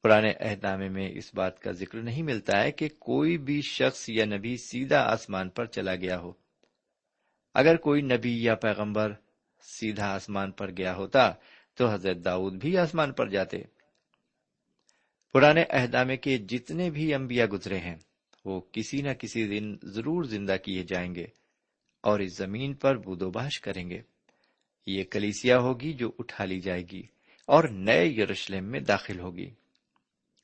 پرانے 0.06 0.34
اہدامے 0.39 0.89
میں 0.89 1.10
اس 1.13 1.36
بات 1.36 1.60
کا 1.60 1.72
ذکر 1.72 1.98
نہیں 1.98 2.24
ملتا 2.24 2.63
ہے 2.63 2.72
کہ 2.72 2.89
کوئی 3.00 3.38
بھی 3.38 3.62
شخص 3.62 4.06
یا 4.10 4.26
نبی 4.26 4.58
سیدھا 4.58 5.02
آسمان 5.02 5.50
پر 5.50 5.65
چلا 5.65 5.96
گیا 5.96 6.20
ہو۔ 6.20 6.32
اگر 7.54 7.76
کوئی 7.76 8.02
نبی 8.02 8.44
یا 8.44 8.56
پیغمبر 8.56 9.13
سیدھا 9.62 10.13
آسمان 10.13 10.52
پر 10.52 10.72
گیا 10.72 10.96
ہوتا 10.96 11.34
تو 11.76 11.94
حضرت 11.94 12.18
داؤد 12.26 12.54
بھی 12.54 12.78
آسمان 12.78 13.12
پر 13.12 13.30
جاتے۔ 13.30 13.58
پرانے 15.34 15.63
اہدامے 15.70 16.18
کے 16.18 16.38
جتنے 16.38 16.89
بھی 16.89 17.13
انبیاء 17.13 17.46
گزرے 17.46 17.78
ہیں، 17.78 17.96
وہ 18.46 18.62
کسی 18.72 19.02
نہ 19.02 19.12
کسی 19.12 19.48
دن 19.48 19.76
ضرور 19.84 20.24
زندہ 20.24 20.56
کیے 20.63 20.84
جائیں 20.84 21.15
گے 21.15 21.26
اور 22.02 22.20
اس 22.20 22.38
زمین 22.38 22.74
پر 22.74 22.98
بودوباش 22.98 23.62
کریں 23.62 23.89
گے۔ 23.89 24.02
یہ 24.86 25.04
کلیسیا 25.04 25.60
ہوگی 25.60 25.94
جو 25.94 26.12
اٹھا 26.20 26.46
لی 26.46 26.60
جائے 26.60 26.84
گی 26.91 27.04
اور 27.46 27.63
نئے 27.63 28.08
یروشلم 28.08 28.65
میں 28.65 28.80
داخل 28.80 29.20
ہوگی۔ 29.20 29.50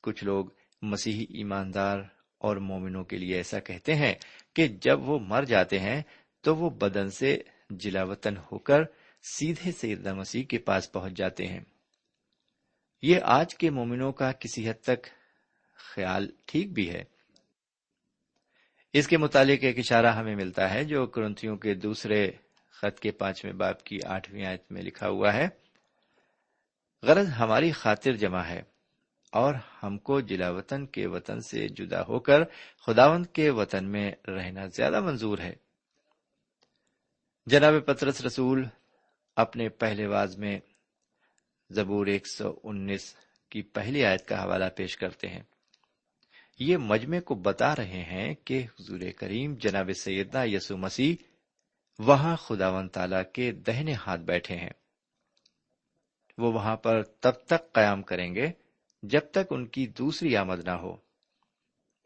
کچھ 0.01 0.23
لوگ 0.23 0.45
مسیحی 0.81 1.25
ایماندار 1.29 1.99
اور 2.37 2.57
مومنوں 2.57 3.03
کے 3.03 3.17
لیے 3.17 3.35
ایسا 3.35 3.59
کہتے 3.59 3.95
ہیں 3.95 4.15
کہ 4.55 4.67
جب 4.67 5.09
وہ 5.09 5.19
مر 5.19 5.43
جاتے 5.43 5.79
ہیں 5.79 6.01
تو 6.41 6.55
وہ 6.55 6.69
بدن 6.69 7.09
سے 7.09 7.37
جلا 7.69 8.03
وطن 8.03 8.37
ہو 8.37 8.57
کر 8.57 8.81
سیدھے 9.23 9.71
سیدہ 9.71 10.13
مسیح 10.13 10.43
کے 10.43 10.57
پاس 10.57 10.91
پہنچ 10.91 11.13
جاتے 11.13 11.47
ہیں۔ 11.47 11.59
یہ 13.01 13.19
آج 13.23 13.55
کے 13.55 13.69
مومنوں 13.69 14.11
کا 14.11 14.31
کسی 14.31 14.69
حد 14.69 14.83
تک 14.83 15.07
خیال 15.75 16.31
ٹھیک 16.45 16.73
بھی 16.73 16.89
ہے۔ 16.89 17.03
اس 18.93 19.07
کے 19.07 19.17
متعلق 19.17 19.59
ایک 19.61 19.79
اشارہ 19.79 20.05
ہمیں 20.05 20.35
ملتا 20.35 20.73
ہے 20.73 20.83
جو 20.83 21.07
کرنتھیوں 21.07 21.57
کے 21.57 21.73
دوسرے 21.73 22.31
خط 22.71 22.99
کے 22.99 23.11
پانچویں 23.11 23.53
باپ 23.53 23.83
کی 23.83 23.97
آٹھویں 24.05 24.45
آیت 24.45 24.71
میں 24.71 24.81
لکھا 24.81 25.09
ہوا 25.09 25.33
ہے۔ 25.33 25.47
غرض 27.03 27.29
ہماری 27.39 27.71
خاطر 27.71 28.11
جمع 28.11 28.43
ہے۔ 28.43 28.70
اور 29.32 29.56
ہم 29.84 29.98
کو 29.98 30.22
جلا 30.22 30.50
وطن 30.50 30.86
کے 30.86 31.08
وطن 31.08 31.41
سے 31.41 31.67
جدا 31.67 32.02
ہو 32.02 32.20
کر 32.20 32.44
خداوند 32.86 33.26
کے 33.26 33.50
وطن 33.50 33.89
میں 33.89 34.12
رہنا 34.28 34.65
زیادہ 34.65 35.02
منظور 35.02 35.38
ہے۔ 35.38 35.56
جناب 37.46 37.74
پترس 37.86 38.22
رسول، 38.22 38.65
اپنے 39.36 39.70
پہلے 39.70 40.08
واز 40.08 40.38
میں 40.38 40.60
زبور 41.70 42.08
ایک 42.08 42.28
سو 42.28 42.60
انیس 42.63 43.15
کی 43.50 43.62
پہلی 43.62 44.06
آیت 44.06 44.28
کا 44.28 44.44
حوالہ 44.44 44.65
پیش 44.76 44.98
کرتے 44.98 45.28
ہیں۔ 45.28 45.44
یہ 46.60 46.78
مجمے 46.78 47.20
کو 47.20 47.36
بتا 47.36 47.76
رہے 47.76 48.04
ہیں 48.04 48.34
کہ 48.34 48.65
حضور 48.80 49.00
کریم 49.17 49.56
جناب 49.56 49.89
سیدنا 50.02 50.44
یسو 50.44 50.78
مسیح 50.78 51.15
وہاں 52.00 52.36
خدا 52.36 52.70
و 52.70 52.88
تعالی 52.88 53.17
کے 53.34 53.52
دہنے 53.52 53.94
ہاتھ 53.94 54.22
بیٹھے 54.22 54.56
ہیں۔ 54.56 54.74
وہ 56.38 56.54
وہاں 56.54 56.76
پر 56.76 57.04
تب 57.04 57.32
تک 57.32 57.74
قیام 57.74 58.02
کریں 58.02 58.36
گے 58.36 58.52
جب 59.03 59.21
تک 59.31 59.47
ان 59.49 59.67
کی 59.67 59.87
دوسری 59.87 60.35
آمد 60.35 60.63
نہ 60.63 60.71
ہو 60.71 60.97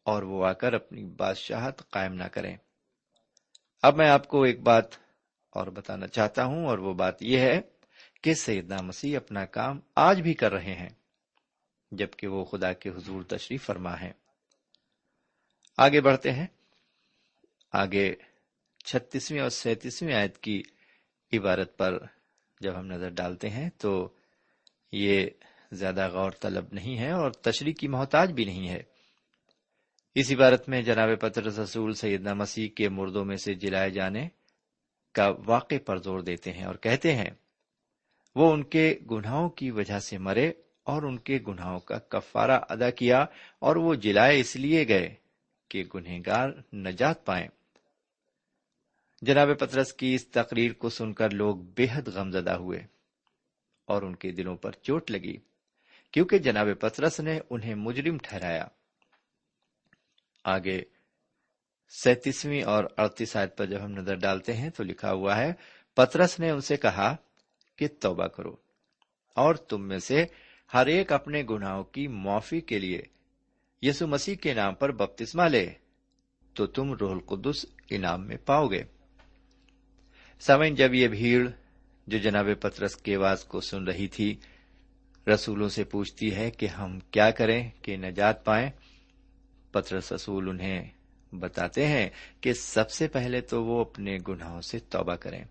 اور 0.04 0.24
وہ 0.24 0.46
آ 0.46 0.54
کر 0.54 0.74
اپنی 0.74 1.04
بادشاہت 1.04 1.90
قائم 1.90 2.14
نہ 2.14 2.24
کریں۔ 2.24 2.58
اب 3.82 3.96
میں 3.96 4.10
آپ 4.10 4.28
کو 4.28 4.44
ایک 4.44 4.60
بات 4.60 4.86
اور 5.50 5.68
بتانا 5.68 6.08
چاہتا 6.08 6.46
ہوں 6.46 6.66
اور 6.66 6.78
وہ 6.78 6.94
بات 6.94 7.24
یہ 7.24 7.40
ہے 7.40 7.62
کہ 8.22 8.34
سیدنا 8.34 8.82
مسیح 8.82 9.18
اپنا 9.18 9.46
کام 9.46 9.80
آج 9.96 10.22
بھی 10.22 10.34
کر 10.34 10.52
رہے 10.52 10.74
ہیں، 10.74 10.90
جبکہ 11.92 12.28
وہ 12.28 12.46
خدا 12.46 12.74
کے 12.74 12.90
حضور 12.90 13.24
تشریف 13.24 13.66
فرما 13.66 14.02
ہے 14.02 14.12
آگے 15.78 16.02
بڑھتے 16.02 16.32
ہیں۔ 16.32 16.48
آگے 17.72 18.16
چھتیسویں 18.86 19.42
اور 19.42 19.50
سینتیسویں 19.50 20.14
آیت 20.14 20.38
کی 20.38 20.64
عبارت 21.34 21.78
پر 21.78 22.06
جب 22.60 22.80
ہم 22.80 22.86
نظر 22.86 23.10
ڈالتے 23.10 23.50
ہیں 23.50 23.70
تو 23.78 24.14
یہ 24.92 25.28
زیادہ 25.72 26.10
غور 26.10 26.32
طلب 26.32 26.66
نہیں 26.72 26.98
ہے 26.98 27.12
اور 27.12 27.32
تشریح 27.32 27.74
کی 27.74 27.88
محتاج 27.88 28.32
بھی 28.32 28.46
نہیں 28.46 28.70
ہے۔ 28.70 28.84
اس 30.16 30.32
عبارت 30.32 30.70
میں 30.70 30.82
جناب 30.82 31.10
پتر 31.20 31.44
رسول 31.44 31.94
سیدنا 31.94 32.34
مسیح 32.34 32.70
کے 32.70 32.90
مردوں 32.90 33.26
میں 33.26 33.36
سے 33.36 33.54
جلائے 33.54 33.90
جانے 33.90 34.28
کا 35.14 35.32
واقع 35.46 35.76
پر 35.86 35.98
زور 35.98 36.20
دیتے 36.20 36.52
ہیں 36.52 36.64
اور 36.64 36.76
کہتے 36.76 37.16
ہیں، 37.16 37.30
وہ 38.36 38.54
ان 38.54 38.64
کے 38.64 39.00
گناہوں 39.12 39.50
کی 39.50 39.72
وجہ 39.72 40.00
سے 40.00 40.18
مرے 40.18 40.50
اور 40.84 41.04
ان 41.04 41.20
کے 41.20 41.40
گناہوں 41.48 41.80
کا 41.80 41.98
کفارہ 41.98 42.60
ادا 42.70 42.90
کیا 42.90 43.26
اور 43.60 43.76
وہ 43.76 43.94
جلائے 43.94 44.40
اس 44.40 44.56
لیے 44.56 44.88
گئے 44.88 45.16
کہ 45.70 45.84
گنہگار 45.96 46.76
نجات 46.76 47.26
پائیں۔ 47.26 47.48
جناب 49.22 49.48
پترس 49.60 49.94
کی 49.94 50.16
اس 50.16 50.28
تقریر 50.28 50.74
کو 50.74 50.90
سن 50.90 51.14
کر 51.14 51.30
لوگ 51.30 51.56
بے 51.56 51.86
حد 51.92 52.08
غمزدہ 52.08 52.54
ہوئے 52.54 52.80
اور 53.86 54.02
ان 54.02 54.16
کے 54.16 54.32
دلوں 54.32 54.56
پر 54.56 54.72
چوٹ 54.72 55.12
لگی۔ 55.12 55.38
کیونکہ 56.16 56.38
جناب 56.38 56.68
پترس 56.80 57.20
نے 57.20 57.40
انہیں 57.50 57.76
مجرم 57.76 58.18
ٹھہرایا۔ 58.18 58.66
آگے 60.46 60.80
سینتیسویں 61.92 62.62
اور 62.64 62.84
اڑتیس 62.98 63.36
آیت 63.36 63.58
پر 63.58 63.66
جب 63.66 63.84
ہم 63.86 63.92
نظر 63.92 64.16
ڈالتے 64.16 64.54
ہیں 64.54 64.70
تو 64.70 64.84
لکھا 64.84 65.12
ہوا 65.12 65.38
ہے، 65.38 65.52
پترس 65.98 66.40
نے 66.40 66.50
ان 66.50 66.62
سے 66.62 66.78
کہا 66.78 67.16
کہ 67.76 67.88
توبہ 68.00 68.28
کرو، 68.28 68.56
اور 69.36 69.56
تم 69.56 69.88
میں 69.88 70.00
سے 70.00 70.26
ہر 70.74 70.88
ایک 70.88 71.12
اپنے 71.12 71.44
گناہوں 71.50 71.84
کی 71.84 72.08
معافی 72.08 72.62
کے 72.62 72.80
لیے 72.80 73.02
یسو 73.82 74.08
مسیح 74.08 74.36
کے 74.36 74.54
نام 74.54 74.76
پر 74.76 74.92
بپتسما 74.92 75.48
لے، 75.48 75.68
تو 76.56 76.66
تم 76.66 76.94
روح 76.94 77.12
القدس 77.12 77.66
انعام 77.90 78.28
میں 78.28 78.38
پاؤ 78.46 78.68
گے۔ 78.68 78.84
سمن 80.42 80.76
جب 80.76 80.94
یہ 80.94 81.08
بھیڑ 81.08 81.48
جو 82.08 82.18
جناب 82.18 82.48
پترس 82.60 82.96
کے 82.96 83.16
آواز 83.16 83.44
کو 83.44 83.62
سن 83.62 83.84
رہی 83.84 84.08
تھی 84.08 84.36
رسولوں 85.34 85.70
سے 85.70 85.84
پوچھتی 85.84 86.36
ہے 86.36 86.52
کہ 86.52 86.66
ہم 86.66 87.00
کیا 87.00 87.32
کریں 87.32 87.70
کہ 87.82 87.98
نجات 87.98 88.46
پائیں۔ 88.46 88.70
پترس 89.72 90.12
رسول 90.12 90.50
انہیں 90.50 90.92
بتاتے 91.32 91.88
ہیں 91.88 92.10
کہ 92.42 92.54
سب 92.54 92.92
سے 92.92 93.08
پہلے 93.08 93.42
تو 93.42 93.64
وہ 93.64 93.82
اپنے 93.82 94.18
گناہوں 94.28 94.62
سے 94.62 94.80
توبہ 94.80 95.16
کریں۔ 95.16 95.44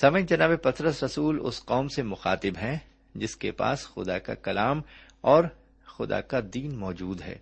سمن 0.00 0.26
جناب 0.26 0.50
پترس 0.62 1.02
رسول 1.02 1.38
اس 1.42 1.64
قوم 1.64 1.88
سے 1.88 2.02
مخاطب 2.02 2.58
ہیں 2.62 2.78
جس 3.14 3.36
کے 3.36 3.50
پاس 3.50 3.88
خدا 3.88 4.18
کا 4.18 4.34
کلام 4.34 4.80
اور 5.20 5.44
خدا 5.84 6.20
کا 6.20 6.40
دین 6.54 6.78
موجود 6.78 7.22
ہے۔ 7.22 7.38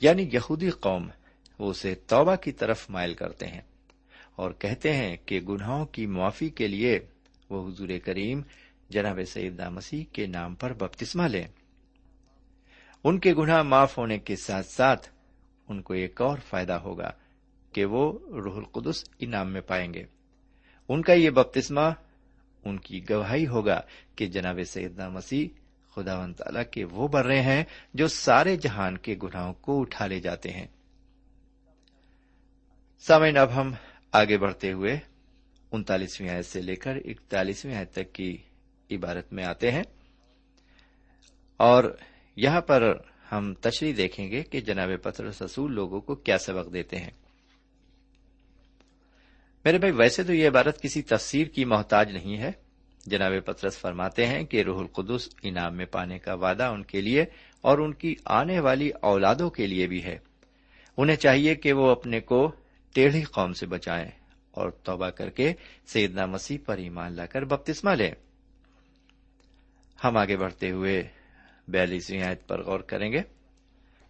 یعنی 0.00 0.28
یہودی 0.32 0.70
قوم 0.70 1.10
وہ 1.58 1.70
اسے 1.70 1.94
توبہ 1.94 2.34
کی 2.34 2.52
طرف 2.52 2.90
مائل 2.90 3.14
کرتے 3.14 3.46
ہیں 3.46 3.60
اور 4.36 4.50
کہتے 4.50 4.92
ہیں 4.92 5.16
کہ 5.26 5.40
گناہوں 5.40 5.86
کی 5.86 6.06
معافی 6.06 6.48
کے 6.48 6.68
لیے 6.68 7.00
وہ 7.50 7.68
حضور 7.68 7.88
کریم 8.04 8.42
جناب 8.92 9.18
سیدہ 9.26 9.70
مسیح 9.70 10.04
کے 10.12 10.26
نام 10.26 10.54
پر 10.54 10.72
بپتسما 10.72 11.26
لیں۔ 11.26 11.48
ان 13.04 13.18
کے 13.18 13.34
گناہ 13.34 13.62
معاف 13.62 13.98
ہونے 13.98 14.18
کے 14.18 14.36
ساتھ 14.36 14.66
ساتھ 14.66 15.08
ان 15.68 15.82
کو 15.82 15.94
ایک 15.94 16.20
اور 16.20 16.38
فائدہ 16.48 16.72
ہوگا 16.72 17.10
کہ 17.72 17.84
وہ 17.84 18.18
روح 18.18 18.56
القدس 18.56 19.04
انعام 19.18 19.52
میں 19.52 19.60
پائیں 19.60 19.94
گے۔ 19.94 20.04
ان 20.88 21.02
کا 21.02 21.12
یہ 21.12 21.30
بپتسما 21.30 21.88
ان 22.64 22.78
کی 22.78 23.10
گواہی 23.10 23.46
ہوگا 23.46 23.80
کہ 24.16 24.26
جناب 24.26 24.58
سیدنا 24.66 25.08
مسیح 25.08 25.48
خدا 25.94 26.18
و 26.18 26.32
تعالیٰ 26.32 26.62
کے 26.70 26.84
وہ 26.84 27.08
برے 27.08 27.40
ہیں 27.40 27.64
جو 27.94 28.08
سارے 28.08 28.56
جہان 28.56 28.98
کے 28.98 29.16
گناہوں 29.22 29.54
کو 29.54 29.80
اٹھا 29.80 30.06
لے 30.06 30.20
جاتے 30.20 30.50
ہیں۔ 30.50 30.66
سامعین، 32.98 33.36
اب 33.36 33.60
ہم 33.60 33.74
آگے 34.12 34.38
بڑھتے 34.38 34.72
ہوئے 34.72 34.98
انتالیسویں 35.72 36.28
آیت 36.28 36.46
سے 36.46 36.62
لے 36.62 36.76
کر 36.76 36.96
اکتالیسویں 37.04 37.74
آیت 37.74 37.92
تک 37.92 38.12
کی 38.12 38.36
عبارت 38.96 39.32
میں 39.32 39.44
آتے 39.44 39.70
ہیں۔ 39.70 39.82
اور 41.56 41.98
یہاں 42.36 42.60
پر 42.60 42.96
ہم 43.32 43.54
تشریح 43.54 43.92
دیکھیں 43.96 44.30
گے 44.30 44.42
کہ 44.42 44.60
جناب 44.60 44.90
پتر 45.02 45.24
رسول 45.24 45.72
لوگوں 45.72 46.00
کو 46.00 46.14
کیا 46.14 46.38
سبق 46.38 46.72
دیتے 46.72 46.96
ہیں۔ 46.96 47.10
میرے 49.64 49.78
بھائی، 49.78 49.92
ویسے 49.92 50.22
تو 50.22 50.34
یہ 50.34 50.48
عبارت 50.48 50.82
کسی 50.82 51.02
تفسیر 51.02 51.46
کی 51.46 51.64
محتاج 51.64 52.10
نہیں 52.10 52.38
ہے۔ 52.38 52.50
جناب 53.06 53.32
پترس 53.44 53.78
فرماتے 53.78 54.26
ہیں 54.26 54.44
کہ 54.44 54.62
روح 54.62 54.80
القدس 54.80 55.28
انعام 55.42 55.76
میں 55.76 55.86
پانے 55.86 56.18
کا 56.18 56.34
وعدہ 56.34 56.62
ان 56.62 56.82
کے 56.82 57.00
لیے 57.00 57.24
اور 57.60 57.78
ان 57.78 57.94
کی 57.94 58.14
آنے 58.24 58.60
والی 58.60 58.90
اولادوں 59.02 59.50
کے 59.50 59.66
لیے 59.66 59.86
بھی 59.86 60.04
ہے۔ 60.04 60.18
انہیں 60.96 61.16
چاہیے 61.16 61.54
کہ 61.54 61.72
وہ 61.72 61.90
اپنے 61.90 62.20
کو 62.20 62.52
ٹیڑھی 62.94 63.22
قوم 63.22 63.52
سے 63.52 63.66
بچائیں 63.66 64.10
اور 64.50 64.70
توبہ 64.70 65.10
کر 65.10 65.30
کے 65.30 65.52
سیدنا 65.86 66.26
مسیح 66.26 66.58
پر 66.66 66.76
ایمان 66.78 67.12
لا 67.12 67.26
کر 67.26 67.44
بپتسمہ 67.44 67.90
لیں۔ 67.90 68.12
ہم 70.04 70.16
آگے 70.16 70.36
بڑھتے 70.36 70.70
ہوئے 70.70 71.08
بیالیسویں 71.68 72.22
آیت 72.22 72.48
پر 72.48 72.62
غور 72.62 72.80
کریں 72.80 73.12
گے۔ 73.12 73.22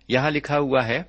یہاں 0.09 0.31
لکھا 0.31 0.59
ہوا 0.59 0.87
ہے، 0.87 1.02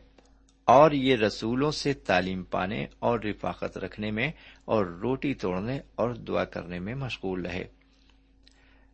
اور 0.66 0.92
یہ 0.92 1.16
رسولوں 1.16 1.72
سے 1.72 1.94
تعلیم 1.94 2.44
پانے 2.44 2.86
اور 3.00 3.20
رفاقت 3.20 3.78
رکھنے 3.78 4.12
میں 4.12 4.32
اور 4.66 4.86
روٹی 4.86 5.34
توڑنے 5.34 5.80
اور 5.96 6.14
دعا 6.14 6.46
کرنے 6.46 6.80
میں 6.80 6.96
مشغول 6.96 7.46
رہے۔ 7.46 7.64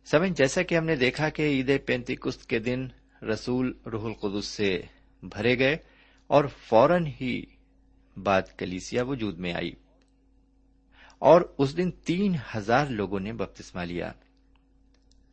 سمجھ، 0.04 0.30
جیسا 0.30 0.62
کہ 0.62 0.74
ہم 0.74 0.84
نے 0.84 0.96
دیکھا 0.96 1.28
کہ 1.28 1.42
عید 1.42 1.70
پینتی 1.86 2.16
کست 2.16 2.46
کے 2.46 2.58
دن 2.58 2.88
رسول 3.22 3.72
روح 3.92 4.04
القدس 4.04 4.46
سے 4.46 4.82
بھرے 5.22 5.58
گئے 5.58 5.76
اور 6.26 6.44
فوراً 6.44 7.06
ہی 7.20 7.42
بعد 8.16 8.42
کلیسیا 8.58 9.02
وجود 9.02 9.38
میں 9.38 9.52
آئی۔ 9.52 9.72
اور 11.18 11.40
اس 11.58 11.76
دن 11.76 11.90
تین 11.90 12.36
ہزار 12.56 12.86
لوگوں 12.86 13.20
نے 13.20 13.32
بپتسما 13.32 13.84
لیا۔ 13.84 14.12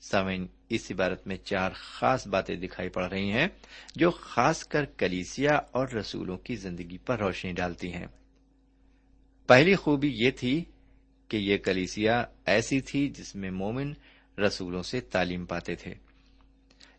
سمن 0.02 0.46
اس 0.70 0.92
عبارت 0.92 1.28
میں 1.28 1.36
چار 1.36 1.72
خاص 1.76 2.28
باتیں 2.28 2.56
دکھائی 2.56 2.90
پڑ 2.90 3.10
رہی 3.10 3.32
ہیں 3.32 3.48
جو 3.96 4.12
خاص 4.12 4.64
کر 4.64 4.86
کلیسیا 4.86 5.60
اور 5.72 5.88
رسولوں 5.88 6.38
کی 6.38 6.56
زندگی 6.56 6.98
پر 6.98 7.20
روشنی 7.20 7.52
ڈالتی 7.54 7.94
ہیں۔ 7.94 8.08
پہلی 9.48 9.76
خوبی 9.76 10.12
یہ 10.14 10.32
تھی 10.32 10.66
کہ 11.28 11.38
یہ 11.38 11.58
کلیسیا 11.58 12.26
ایسی 12.46 12.82
تھی 12.82 13.10
جس 13.10 13.36
میں 13.36 13.52
مومن 13.52 13.94
رسولوں 14.42 14.84
سے 14.84 15.00
تعلیم 15.00 15.46
پاتے 15.46 15.76
تھے۔ 15.76 15.94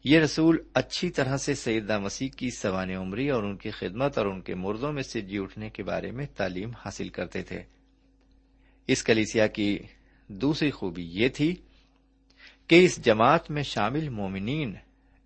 یہ 0.04 0.18
رسول 0.18 0.58
اچھی 0.74 1.10
طرح 1.10 1.36
سے 1.36 1.54
سیدہ 1.54 1.98
مسیح 1.98 2.28
کی 2.36 2.50
سوان 2.50 2.90
عمری 2.90 3.30
اور 3.30 3.42
ان 3.42 3.56
کی 3.56 3.70
خدمت 3.70 4.18
اور 4.18 4.26
ان 4.26 4.40
کے 4.40 4.54
مردوں 4.54 4.92
میں 4.92 5.02
سے 5.02 5.20
جی 5.20 5.38
اٹھنے 5.38 5.70
کے 5.70 5.82
بارے 5.82 6.10
میں 6.10 6.26
تعلیم 6.36 6.70
حاصل 6.70 7.08
کرتے 7.08 7.42
تھے۔ 7.42 7.62
اس 8.86 9.02
کلیسیا 9.02 9.46
کی 9.46 9.78
دوسری 10.28 10.70
خوبی 10.70 11.02
یہ 11.02 11.28
تھی 11.28 11.54
کہ 12.68 12.84
اس 12.84 13.04
جماعت 13.04 13.50
میں 13.50 13.62
شامل 13.62 14.08
مومنین 14.08 14.74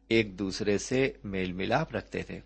ایک 0.08 0.38
دوسرے 0.38 0.78
سے 0.78 1.12
میل 1.24 1.52
ملاپ 1.52 1.96
رکھتے 1.96 2.22
تھے۔ 2.22 2.40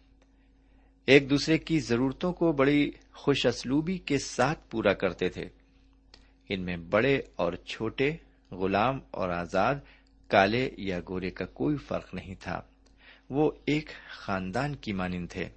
ایک 1.06 1.30
دوسرے 1.30 1.58
کی 1.58 1.80
ضرورتوں 1.80 2.32
کو 2.32 2.52
بڑی 2.52 2.90
خوش 3.12 3.46
اسلوبی 3.46 3.98
کے 3.98 4.18
ساتھ 4.18 4.70
پورا 4.70 4.92
کرتے 4.92 5.28
تھے۔ 5.28 5.48
ان 6.48 6.62
میں 6.62 6.76
بڑے 6.76 7.20
اور 7.36 7.52
چھوٹے، 7.52 8.10
غلام 8.50 8.98
اور 9.10 9.28
آزاد، 9.28 9.74
کالے 10.28 10.70
یا 10.78 11.00
گورے 11.08 11.30
کا 11.30 11.44
کوئی 11.44 11.76
فرق 11.76 12.14
نہیں 12.14 12.34
تھا۔ 12.40 12.60
وہ 13.30 13.50
ایک 13.66 13.90
خاندان 14.10 14.76
کی 14.76 14.92
مانند 14.92 15.26
تھے۔ 15.30 15.48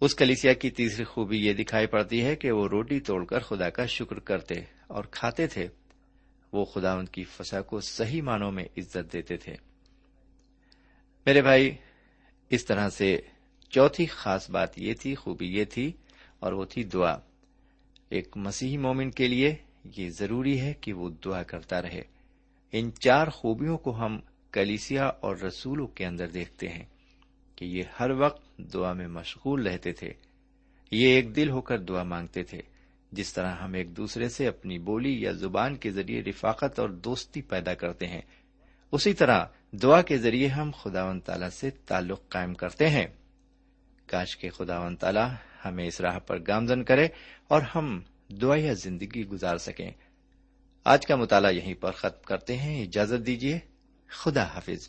اس 0.00 0.14
کلیسیا 0.14 0.52
کی 0.52 0.70
تیسری 0.70 1.04
خوبی 1.04 1.36
یہ 1.36 1.52
دکھائی 1.52 1.86
پڑتی 1.86 2.24
ہے 2.24 2.36
کہ 2.36 2.52
وہ 2.52 2.68
روٹی 2.68 3.00
توڑ 3.00 3.24
کر 3.24 3.38
خدا 3.38 3.70
کا 3.70 3.86
شکر 3.86 4.18
کرتے 4.18 4.54
اور 4.86 5.04
کھاتے 5.10 5.46
تھے۔ 5.46 5.68
وہ 6.52 6.64
خدا 6.64 6.92
ان 6.92 7.06
کی 7.06 7.24
فسا 7.24 7.62
کو 7.62 7.80
صحیح 7.80 8.22
معنوں 8.22 8.52
میں 8.52 8.64
عزت 8.76 9.12
دیتے 9.12 9.36
تھے۔ 9.36 9.56
میرے 11.26 11.42
بھائی، 11.42 11.76
اس 12.50 12.64
طرح 12.64 12.88
سے 12.88 13.20
چوتھی 13.68 14.06
خاص 14.06 14.50
بات 14.50 14.78
یہ 14.78 14.94
تھی، 14.94 15.14
خوبی 15.14 15.54
یہ 15.54 15.64
تھی 15.64 15.92
اور 16.38 16.52
وہ 16.52 16.64
تھی 16.64 16.84
دعا۔ 16.84 17.16
ایک 18.08 18.36
مسیحی 18.36 18.76
مومن 18.76 19.10
کے 19.10 19.28
لیے 19.28 19.54
یہ 19.96 20.10
ضروری 20.10 20.60
ہے 20.60 20.74
کہ 20.80 20.92
وہ 20.92 21.10
دعا 21.24 21.42
کرتا 21.42 21.82
رہے۔ 21.82 22.02
ان 22.72 22.90
چار 22.92 23.28
خوبیوں 23.28 23.78
کو 23.78 23.96
ہم 23.96 24.20
کلیسیا 24.52 25.06
اور 25.06 25.36
رسولوں 25.36 25.86
کے 25.86 26.06
اندر 26.06 26.26
دیکھتے 26.26 26.68
ہیں 26.68 26.84
کہ 27.56 27.64
یہ 27.64 27.82
ہر 28.00 28.10
وقت 28.10 28.58
دعا 28.58 28.92
میں 28.92 29.08
مشغول 29.08 29.66
رہتے 29.66 29.92
تھے۔ 29.92 30.12
یہ 30.90 31.06
ایک 31.06 31.36
دل 31.36 31.50
ہو 31.50 31.60
کر 31.60 31.78
دعا 31.78 32.02
مانگتے 32.02 32.42
تھے۔ 32.42 32.62
جس 33.12 33.32
طرح 33.32 33.54
ہم 33.54 33.72
ایک 33.72 33.96
دوسرے 33.96 34.28
سے 34.28 34.48
اپنی 34.48 34.78
بولی 34.78 35.22
یا 35.22 35.32
زبان 35.32 35.76
کے 35.76 35.90
ذریعے 35.90 36.22
رفاقت 36.22 36.78
اور 36.78 36.88
دوستی 36.88 37.42
پیدا 37.42 37.74
کرتے 37.74 38.06
ہیں، 38.06 38.20
اسی 38.92 39.12
طرح 39.12 39.44
دعا 39.72 40.02
کے 40.02 40.18
ذریعے 40.18 40.48
ہم 40.48 40.70
خدا 40.82 41.04
و 41.04 41.18
تعالی 41.18 41.50
سے 41.52 41.70
تعلق 41.70 42.28
قائم 42.28 42.54
کرتے 42.54 42.88
ہیں۔ 42.88 43.06
کاش 44.06 44.36
کے 44.36 44.50
خدا 44.50 44.78
و 44.80 44.94
تعالی 45.00 45.34
ہمیں 45.64 45.86
اس 45.86 46.00
راہ 46.00 46.18
پر 46.18 46.38
گامزن 46.48 46.84
کرے 46.84 47.08
اور 47.48 47.62
ہم 47.74 48.02
دعائیا 48.28 48.72
زندگی 48.72 49.26
گزار 49.26 49.56
سکیں۔ 49.56 49.90
آج 50.84 51.06
کا 51.06 51.16
مطالعہ 51.16 51.52
یہیں 51.52 51.74
پر 51.74 51.92
ختم 51.92 52.22
کرتے 52.22 52.56
ہیں۔ 52.56 52.82
اجازت 52.82 53.26
دیجیے۔ 53.26 53.58
خدا 54.08 54.42
حافظ۔ 54.42 54.88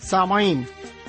سامعین 0.00 0.62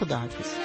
خدا 0.00 0.16
حافظ۔ 0.18 0.57